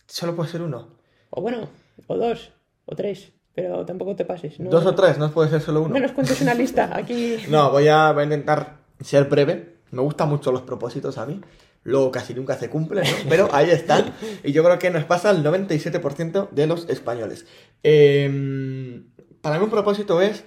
Solo 0.08 0.36
puede 0.36 0.50
ser 0.50 0.62
uno. 0.62 0.90
O 1.30 1.42
bueno, 1.42 1.70
o 2.08 2.18
dos, 2.18 2.52
o 2.86 2.96
tres, 2.96 3.32
pero 3.54 3.86
tampoco 3.86 4.16
te 4.16 4.26
pases. 4.26 4.60
¿no? 4.60 4.70
Dos 4.70 4.86
o 4.86 4.96
tres, 4.96 5.18
no 5.18 5.32
puede 5.32 5.50
ser 5.50 5.62
solo 5.62 5.82
uno. 5.82 5.94
No 5.94 6.00
nos 6.00 6.12
cuentes 6.12 6.42
una 6.42 6.54
lista, 6.54 6.96
aquí... 6.96 7.38
No, 7.50 7.72
voy 7.72 7.88
a, 7.88 8.12
voy 8.12 8.22
a 8.22 8.24
intentar 8.26 8.80
ser 9.00 9.26
breve. 9.26 9.78
Me 9.92 10.02
gustan 10.02 10.30
mucho 10.30 10.52
los 10.52 10.62
propósitos 10.62 11.18
a 11.18 11.26
mí. 11.26 11.42
Luego 11.84 12.12
casi 12.12 12.34
nunca 12.34 12.56
se 12.58 12.70
cumplen, 12.70 13.04
¿no? 13.04 13.30
Pero 13.30 13.50
ahí 13.52 13.70
están. 13.70 14.14
Y 14.44 14.52
yo 14.52 14.64
creo 14.64 14.78
que 14.78 14.92
nos 14.92 15.06
pasa 15.06 15.30
al 15.30 15.44
97% 15.44 16.50
de 16.52 16.68
los 16.68 16.88
españoles. 16.90 17.46
Eh, 17.84 19.04
para 19.42 19.58
mí 19.58 19.64
un 19.64 19.72
propósito 19.72 20.22
es 20.22 20.44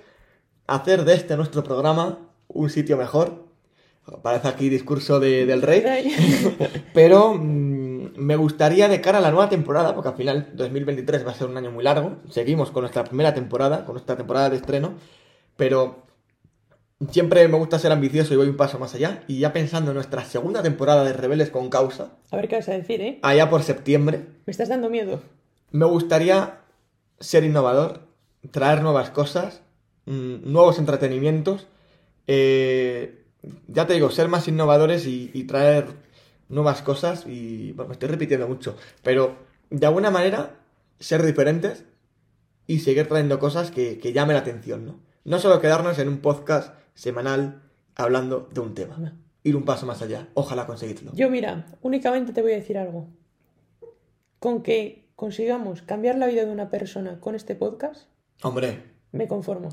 hacer 0.67 1.05
de 1.05 1.15
este 1.15 1.37
nuestro 1.37 1.65
programa 1.65 2.19
un 2.49 2.71
sitio 2.71 2.97
mejor. 2.97 3.43
Parece 4.23 4.49
aquí 4.49 4.69
discurso 4.69 5.19
de- 5.21 5.47
del 5.47 5.62
rey. 5.62 5.83
Pero 6.95 7.35
mm, 7.35 8.17
me 8.17 8.37
gustaría 8.37 8.88
de 8.88 9.01
cara 9.01 9.19
a 9.19 9.21
la 9.21 9.31
nueva 9.31 9.49
temporada, 9.49 9.95
porque 9.95 10.09
al 10.11 10.17
final 10.17 10.51
2023 10.55 11.27
va 11.27 11.31
a 11.31 11.35
ser 11.35 11.47
un 11.49 11.57
año 11.57 11.71
muy 11.71 11.83
largo. 11.85 12.17
Seguimos 12.29 12.71
con 12.71 12.83
nuestra 12.83 13.05
primera 13.05 13.33
temporada, 13.35 13.85
con 13.85 13.95
nuestra 13.95 14.17
temporada 14.17 14.51
de 14.51 14.57
estreno. 14.57 14.95
Pero 15.57 16.03
siempre 17.11 17.47
me 17.49 17.57
gusta 17.59 17.79
ser 17.79 17.93
ambicioso 17.93 18.35
y 18.35 18.37
voy 18.37 18.49
un 18.49 18.57
paso 18.57 18.79
más 18.79 18.95
allá. 18.95 19.23
Y 19.27 19.38
ya 19.38 19.53
pensando 19.53 19.90
en 19.90 19.95
nuestra 19.97 20.25
segunda 20.25 20.62
temporada 20.62 21.05
de 21.05 21.12
Rebeldes 21.12 21.51
con 21.51 21.71
Causa, 21.71 22.12
A 22.31 22.37
ver 22.37 22.49
qué 22.49 22.57
vas 22.57 22.69
a 22.69 22.73
decir, 22.73 23.01
¿eh? 23.01 23.19
allá 23.23 23.49
por 23.51 23.62
septiembre, 23.62 24.27
Me 24.47 24.51
estás 24.51 24.69
dando 24.69 24.90
miedo. 24.90 25.21
me 25.73 25.87
gustaría 25.87 26.59
ser 27.21 27.45
innovador, 27.45 28.01
traer 28.51 28.83
nuevas 28.83 29.11
cosas, 29.11 29.62
mm, 30.07 30.51
nuevos 30.53 30.79
entretenimientos. 30.79 31.67
eh, 32.27 33.24
ya 33.68 33.87
te 33.87 33.94
digo, 33.94 34.11
ser 34.11 34.28
más 34.28 34.48
innovadores 34.48 35.07
y, 35.07 35.30
y 35.35 35.44
traer 35.44 35.87
nuevas 36.48 36.83
cosas. 36.83 37.26
Y 37.26 37.72
bueno, 37.72 37.88
me 37.88 37.92
estoy 37.94 38.09
repitiendo 38.09 38.48
mucho, 38.48 38.76
pero 39.02 39.37
de 39.70 39.87
alguna 39.87 40.11
manera 40.11 40.57
ser 40.98 41.24
diferentes 41.24 41.85
y 42.66 42.80
seguir 42.80 43.09
trayendo 43.09 43.38
cosas 43.38 43.70
que, 43.70 43.98
que 43.98 44.12
llamen 44.12 44.35
la 44.35 44.40
atención, 44.40 44.87
¿no? 44.87 45.00
No 45.24 45.38
solo 45.38 45.61
quedarnos 45.61 45.98
en 45.98 46.09
un 46.09 46.18
podcast 46.18 46.74
semanal 46.94 47.62
hablando 47.94 48.48
de 48.52 48.61
un 48.61 48.74
tema. 48.74 49.14
Ir 49.42 49.57
un 49.57 49.64
paso 49.64 49.87
más 49.87 50.02
allá. 50.02 50.28
Ojalá 50.35 50.66
conseguirlo. 50.66 51.12
Yo, 51.14 51.30
mira, 51.30 51.66
únicamente 51.83 52.33
te 52.33 52.42
voy 52.42 52.52
a 52.52 52.57
decir 52.57 52.78
algo. 52.78 53.09
Con 54.38 54.62
que 54.62 55.09
consigamos 55.16 55.83
cambiar 55.83 56.16
la 56.16 56.26
vida 56.26 56.44
de 56.44 56.50
una 56.50 56.70
persona 56.70 57.20
con 57.20 57.35
este 57.35 57.54
podcast, 57.54 58.07
Hombre, 58.42 58.83
me 59.12 59.28
conformo. 59.28 59.70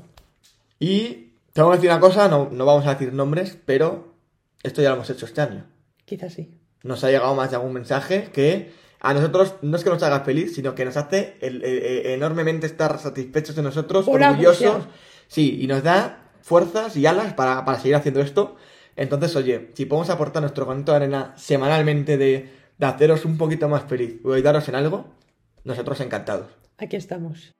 Y 0.78 1.31
tengo 1.52 1.70
que 1.70 1.76
decir 1.76 1.90
una 1.90 2.00
cosa, 2.00 2.28
no, 2.28 2.48
no 2.50 2.64
vamos 2.64 2.86
a 2.86 2.94
decir 2.94 3.12
nombres, 3.12 3.58
pero 3.64 4.14
esto 4.62 4.80
ya 4.82 4.88
lo 4.90 4.96
hemos 4.96 5.10
hecho 5.10 5.26
este 5.26 5.40
año. 5.40 5.66
Quizás 6.04 6.32
sí. 6.34 6.58
Nos 6.82 7.02
ha 7.04 7.10
llegado 7.10 7.34
más 7.34 7.50
de 7.50 7.56
algún 7.56 7.72
mensaje 7.72 8.30
que 8.32 8.72
a 9.00 9.14
nosotros 9.14 9.54
no 9.62 9.76
es 9.76 9.84
que 9.84 9.90
nos 9.90 10.02
haga 10.02 10.20
feliz, 10.20 10.54
sino 10.54 10.74
que 10.74 10.84
nos 10.84 10.96
hace 10.96 11.36
el- 11.40 11.62
el- 11.64 11.82
el- 11.82 12.06
enormemente 12.06 12.66
estar 12.66 12.98
satisfechos 12.98 13.54
de 13.56 13.62
nosotros, 13.62 14.06
orgullosos. 14.30 14.84
Sí, 15.28 15.58
y 15.62 15.66
nos 15.66 15.82
da 15.82 16.30
fuerzas 16.42 16.96
y 16.96 17.06
alas 17.06 17.34
para, 17.34 17.64
para 17.64 17.78
seguir 17.78 17.96
haciendo 17.96 18.20
esto. 18.20 18.56
Entonces, 18.96 19.34
oye, 19.36 19.70
si 19.74 19.86
podemos 19.86 20.10
aportar 20.10 20.42
nuestro 20.42 20.66
granito 20.66 20.92
de 20.92 20.96
arena 20.96 21.32
semanalmente 21.36 22.16
de, 22.18 22.52
de 22.78 22.86
haceros 22.86 23.24
un 23.24 23.38
poquito 23.38 23.68
más 23.68 23.84
feliz 23.84 24.20
o 24.24 24.32
ayudaros 24.32 24.68
en 24.68 24.74
algo, 24.74 25.06
nosotros 25.64 26.00
encantados. 26.00 26.46
Aquí 26.78 26.96
estamos. 26.96 27.52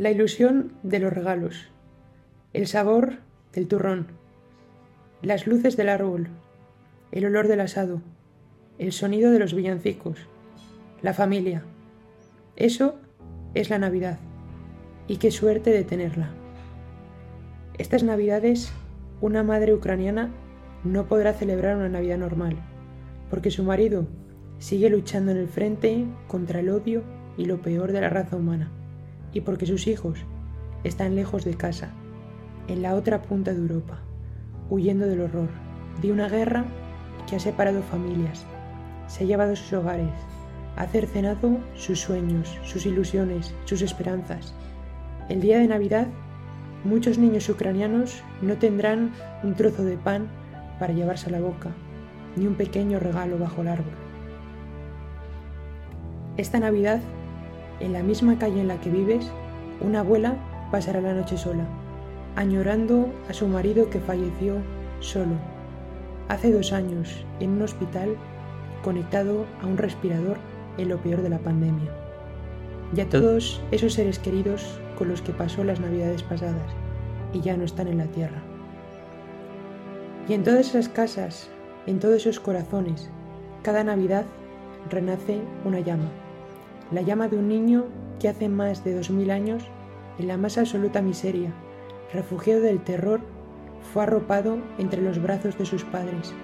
La 0.00 0.10
ilusión 0.10 0.72
de 0.82 0.98
los 0.98 1.12
regalos, 1.12 1.68
el 2.54 2.66
sabor 2.66 3.18
del 3.52 3.68
turrón, 3.68 4.06
las 5.20 5.46
luces 5.46 5.76
del 5.76 5.90
árbol, 5.90 6.28
el 7.12 7.26
olor 7.26 7.48
del 7.48 7.60
asado, 7.60 8.00
el 8.78 8.92
sonido 8.92 9.30
de 9.30 9.38
los 9.38 9.52
villancicos, 9.52 10.20
la 11.02 11.12
familia. 11.12 11.64
Eso 12.56 12.94
es 13.52 13.68
la 13.68 13.78
Navidad. 13.78 14.18
Y 15.06 15.18
qué 15.18 15.30
suerte 15.30 15.68
de 15.68 15.84
tenerla. 15.84 16.30
Estas 17.76 18.02
Navidades, 18.02 18.72
una 19.20 19.42
madre 19.42 19.74
ucraniana 19.74 20.30
no 20.82 21.08
podrá 21.08 21.34
celebrar 21.34 21.76
una 21.76 21.90
Navidad 21.90 22.16
normal, 22.16 22.56
porque 23.28 23.50
su 23.50 23.64
marido 23.64 24.06
sigue 24.60 24.88
luchando 24.88 25.32
en 25.32 25.36
el 25.36 25.48
frente 25.48 26.06
contra 26.26 26.60
el 26.60 26.70
odio 26.70 27.02
y 27.36 27.44
lo 27.44 27.60
peor 27.60 27.92
de 27.92 28.00
la 28.00 28.08
raza 28.08 28.36
humana, 28.36 28.72
y 29.32 29.42
porque 29.42 29.66
sus 29.66 29.86
hijos 29.86 30.18
están 30.84 31.14
lejos 31.14 31.44
de 31.44 31.54
casa, 31.54 31.90
en 32.68 32.82
la 32.82 32.94
otra 32.94 33.22
punta 33.22 33.52
de 33.52 33.58
Europa, 33.58 33.98
huyendo 34.68 35.06
del 35.06 35.20
horror, 35.20 35.48
de 36.00 36.12
una 36.12 36.28
guerra 36.28 36.64
que 37.28 37.36
ha 37.36 37.40
separado 37.40 37.82
familias, 37.82 38.46
se 39.06 39.24
ha 39.24 39.26
llevado 39.26 39.56
sus 39.56 39.72
hogares, 39.72 40.10
ha 40.76 40.86
cercenado 40.86 41.58
sus 41.74 42.00
sueños, 42.00 42.58
sus 42.64 42.86
ilusiones, 42.86 43.54
sus 43.64 43.82
esperanzas. 43.82 44.54
El 45.28 45.40
día 45.40 45.58
de 45.58 45.68
Navidad, 45.68 46.06
muchos 46.84 47.18
niños 47.18 47.48
ucranianos 47.48 48.22
no 48.40 48.56
tendrán 48.56 49.12
un 49.42 49.54
trozo 49.54 49.84
de 49.84 49.96
pan 49.96 50.28
para 50.78 50.92
llevarse 50.92 51.28
a 51.28 51.32
la 51.32 51.40
boca, 51.40 51.70
ni 52.36 52.46
un 52.46 52.54
pequeño 52.54 52.98
regalo 52.98 53.38
bajo 53.38 53.62
el 53.62 53.68
árbol. 53.68 53.92
Esta 56.36 56.58
Navidad, 56.58 57.00
en 57.80 57.92
la 57.92 58.02
misma 58.02 58.38
calle 58.38 58.60
en 58.60 58.68
la 58.68 58.80
que 58.80 58.90
vives, 58.90 59.30
una 59.80 60.00
abuela 60.00 60.36
pasará 60.70 61.00
la 61.00 61.14
noche 61.14 61.36
sola, 61.36 61.64
añorando 62.36 63.08
a 63.28 63.32
su 63.32 63.48
marido 63.48 63.90
que 63.90 64.00
falleció 64.00 64.56
solo, 65.00 65.34
hace 66.28 66.52
dos 66.52 66.72
años, 66.72 67.24
en 67.40 67.50
un 67.50 67.62
hospital, 67.62 68.16
conectado 68.84 69.46
a 69.62 69.66
un 69.66 69.76
respirador 69.76 70.36
en 70.78 70.88
lo 70.88 70.98
peor 70.98 71.22
de 71.22 71.30
la 71.30 71.38
pandemia. 71.38 71.90
Y 72.96 73.00
a 73.00 73.08
todos 73.08 73.60
esos 73.70 73.94
seres 73.94 74.18
queridos 74.18 74.78
con 74.96 75.08
los 75.08 75.22
que 75.22 75.32
pasó 75.32 75.64
las 75.64 75.80
navidades 75.80 76.22
pasadas 76.22 76.70
y 77.32 77.40
ya 77.40 77.56
no 77.56 77.64
están 77.64 77.88
en 77.88 77.98
la 77.98 78.06
tierra. 78.06 78.42
Y 80.28 80.34
en 80.34 80.44
todas 80.44 80.68
esas 80.68 80.88
casas, 80.88 81.50
en 81.86 81.98
todos 81.98 82.16
esos 82.16 82.40
corazones, 82.40 83.10
cada 83.62 83.82
Navidad 83.82 84.24
renace 84.88 85.40
una 85.64 85.80
llama. 85.80 86.10
La 86.90 87.02
llama 87.02 87.28
de 87.28 87.36
un 87.36 87.48
niño 87.48 87.84
que 88.18 88.28
hace 88.28 88.48
más 88.48 88.82
de 88.84 88.94
dos 88.94 89.10
mil 89.10 89.30
años, 89.30 89.62
en 90.18 90.26
la 90.26 90.36
más 90.36 90.58
absoluta 90.58 91.00
miseria, 91.00 91.52
refugiado 92.12 92.60
del 92.60 92.82
terror, 92.82 93.20
fue 93.92 94.02
arropado 94.02 94.58
entre 94.78 95.00
los 95.00 95.22
brazos 95.22 95.56
de 95.56 95.66
sus 95.66 95.84
padres, 95.84 96.34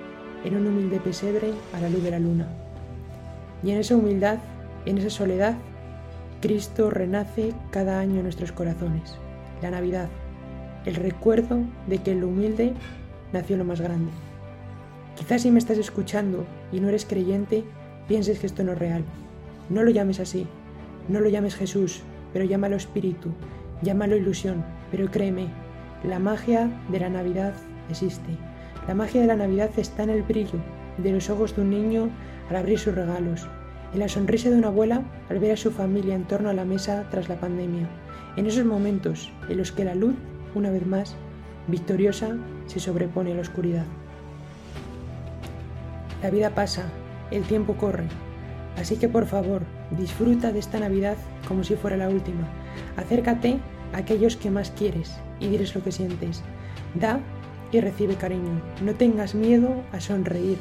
en 0.44 0.56
un 0.56 0.66
humilde 0.66 1.00
pesebre 1.00 1.52
a 1.74 1.80
la 1.80 1.90
luz 1.90 2.02
de 2.02 2.10
la 2.12 2.20
luna. 2.20 2.48
Y 3.62 3.70
en 3.70 3.78
esa 3.78 3.96
humildad, 3.96 4.38
en 4.84 4.98
esa 4.98 5.10
soledad, 5.10 5.56
Cristo 6.40 6.90
renace 6.90 7.52
cada 7.70 7.98
año 7.98 8.16
en 8.16 8.22
nuestros 8.22 8.52
corazones. 8.52 9.16
La 9.62 9.70
Navidad, 9.70 10.08
el 10.84 10.94
recuerdo 10.94 11.58
de 11.88 11.98
que 11.98 12.12
en 12.12 12.20
lo 12.20 12.28
humilde 12.28 12.72
nació 13.32 13.56
lo 13.56 13.64
más 13.64 13.80
grande. 13.80 14.12
Quizás 15.16 15.42
si 15.42 15.50
me 15.50 15.58
estás 15.58 15.78
escuchando 15.78 16.44
y 16.70 16.78
no 16.78 16.88
eres 16.88 17.04
creyente, 17.04 17.64
pienses 18.06 18.38
que 18.38 18.46
esto 18.46 18.62
no 18.62 18.72
es 18.72 18.78
real. 18.78 19.02
No 19.68 19.82
lo 19.82 19.90
llames 19.90 20.20
así, 20.20 20.46
no 21.08 21.20
lo 21.20 21.28
llames 21.28 21.56
Jesús, 21.56 22.02
pero 22.32 22.44
llámalo 22.44 22.76
espíritu, 22.76 23.30
llámalo 23.82 24.16
ilusión, 24.16 24.64
pero 24.90 25.10
créeme, 25.10 25.48
la 26.04 26.18
magia 26.18 26.70
de 26.90 27.00
la 27.00 27.08
Navidad 27.08 27.54
existe. 27.90 28.36
La 28.86 28.94
magia 28.94 29.20
de 29.20 29.26
la 29.26 29.36
Navidad 29.36 29.70
está 29.76 30.04
en 30.04 30.10
el 30.10 30.22
brillo 30.22 30.60
de 30.98 31.12
los 31.12 31.30
ojos 31.30 31.56
de 31.56 31.62
un 31.62 31.70
niño 31.70 32.10
al 32.48 32.56
abrir 32.56 32.78
sus 32.78 32.94
regalos, 32.94 33.48
en 33.92 34.00
la 34.00 34.08
sonrisa 34.08 34.50
de 34.50 34.56
una 34.56 34.68
abuela 34.68 35.02
al 35.28 35.38
ver 35.38 35.52
a 35.52 35.56
su 35.56 35.70
familia 35.70 36.14
en 36.14 36.24
torno 36.24 36.48
a 36.48 36.54
la 36.54 36.64
mesa 36.64 37.06
tras 37.10 37.28
la 37.28 37.40
pandemia, 37.40 37.88
en 38.36 38.46
esos 38.46 38.64
momentos 38.64 39.32
en 39.48 39.58
los 39.58 39.72
que 39.72 39.84
la 39.84 39.94
luz, 39.94 40.14
una 40.54 40.70
vez 40.70 40.86
más, 40.86 41.16
victoriosa, 41.66 42.36
se 42.66 42.80
sobrepone 42.80 43.32
a 43.32 43.34
la 43.34 43.40
oscuridad. 43.40 43.84
La 46.22 46.30
vida 46.30 46.50
pasa, 46.50 46.84
el 47.30 47.42
tiempo 47.42 47.74
corre, 47.74 48.06
así 48.76 48.96
que 48.96 49.08
por 49.08 49.26
favor, 49.26 49.62
disfruta 49.90 50.52
de 50.52 50.58
esta 50.58 50.78
Navidad 50.78 51.16
como 51.48 51.64
si 51.64 51.74
fuera 51.76 51.96
la 51.96 52.08
última. 52.08 52.48
Acércate 52.96 53.58
a 53.92 53.98
aquellos 53.98 54.36
que 54.36 54.50
más 54.50 54.70
quieres 54.70 55.14
y 55.40 55.48
diles 55.48 55.74
lo 55.74 55.82
que 55.82 55.92
sientes. 55.92 56.42
Da 56.94 57.20
y 57.72 57.80
recibe 57.80 58.14
cariño. 58.14 58.60
No 58.82 58.94
tengas 58.94 59.34
miedo 59.34 59.82
a 59.92 60.00
sonreír. 60.00 60.58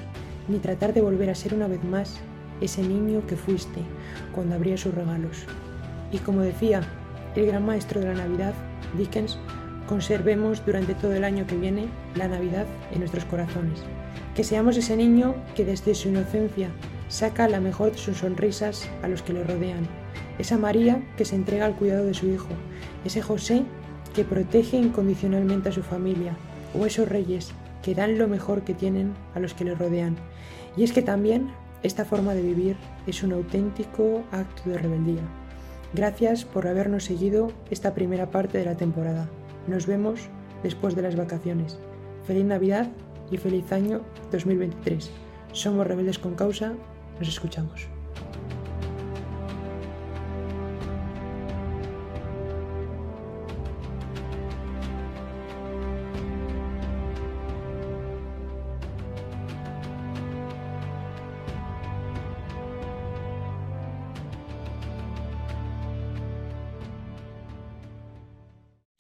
ni 0.47 0.59
tratar 0.59 0.93
de 0.93 1.01
volver 1.01 1.31
a 1.31 1.35
ser 1.35 1.55
una 1.55 1.67
vez 1.67 1.83
más 1.83 2.19
ese 2.61 2.83
niño 2.83 3.25
que 3.25 3.35
fuiste 3.35 3.81
cuando 4.31 4.53
abría 4.53 4.77
sus 4.77 4.93
regalos. 4.93 5.43
Y 6.11 6.19
como 6.19 6.41
decía 6.41 6.81
el 7.35 7.47
gran 7.47 7.65
maestro 7.65 7.99
de 7.99 8.07
la 8.07 8.13
Navidad, 8.13 8.53
Dickens, 8.95 9.39
conservemos 9.87 10.63
durante 10.65 10.93
todo 10.93 11.13
el 11.13 11.23
año 11.23 11.47
que 11.47 11.57
viene 11.57 11.87
la 12.15 12.27
Navidad 12.27 12.65
en 12.91 12.99
nuestros 12.99 13.25
corazones. 13.25 13.81
Que 14.35 14.43
seamos 14.43 14.77
ese 14.77 14.95
niño 14.95 15.35
que 15.55 15.65
desde 15.65 15.95
su 15.95 16.09
inocencia 16.09 16.69
saca 17.07 17.47
la 17.47 17.59
mejor 17.59 17.91
de 17.91 17.97
sus 17.97 18.17
sonrisas 18.17 18.89
a 19.01 19.07
los 19.07 19.21
que 19.21 19.33
le 19.33 19.43
rodean. 19.43 19.87
Esa 20.39 20.57
María 20.57 21.01
que 21.17 21.25
se 21.25 21.35
entrega 21.35 21.65
al 21.65 21.75
cuidado 21.75 22.05
de 22.05 22.13
su 22.13 22.27
hijo. 22.27 22.49
Ese 23.03 23.21
José 23.21 23.63
que 24.13 24.23
protege 24.23 24.77
incondicionalmente 24.77 25.69
a 25.69 25.73
su 25.73 25.83
familia. 25.83 26.35
O 26.77 26.85
esos 26.85 27.07
reyes 27.07 27.51
que 27.83 27.95
dan 27.95 28.17
lo 28.17 28.27
mejor 28.27 28.63
que 28.63 28.73
tienen 28.73 29.13
a 29.33 29.39
los 29.39 29.53
que 29.53 29.65
le 29.65 29.75
rodean. 29.75 30.15
Y 30.75 30.83
es 30.83 30.91
que 30.91 31.01
también 31.01 31.51
esta 31.83 32.03
forma 32.03 32.33
de 32.33 32.41
vivir 32.41 32.77
es 33.05 33.21
un 33.23 33.33
auténtico 33.33 34.23
acto 34.31 34.69
de 34.69 34.77
rebeldía. 34.77 35.21
Gracias 35.93 36.43
por 36.43 36.67
habernos 36.67 37.05
seguido 37.05 37.51
esta 37.69 37.93
primera 37.93 38.31
parte 38.31 38.57
de 38.57 38.65
la 38.65 38.75
temporada. 38.75 39.29
Nos 39.67 39.85
vemos 39.85 40.21
después 40.63 40.95
de 40.95 41.03
las 41.03 41.15
vacaciones. 41.15 41.77
Feliz 42.25 42.45
Navidad 42.45 42.89
y 43.31 43.37
feliz 43.37 43.71
año 43.71 44.01
2023. 44.31 45.11
Somos 45.51 45.87
Rebeldes 45.87 46.19
con 46.19 46.35
Causa. 46.35 46.73
Nos 47.19 47.29
escuchamos. 47.29 47.94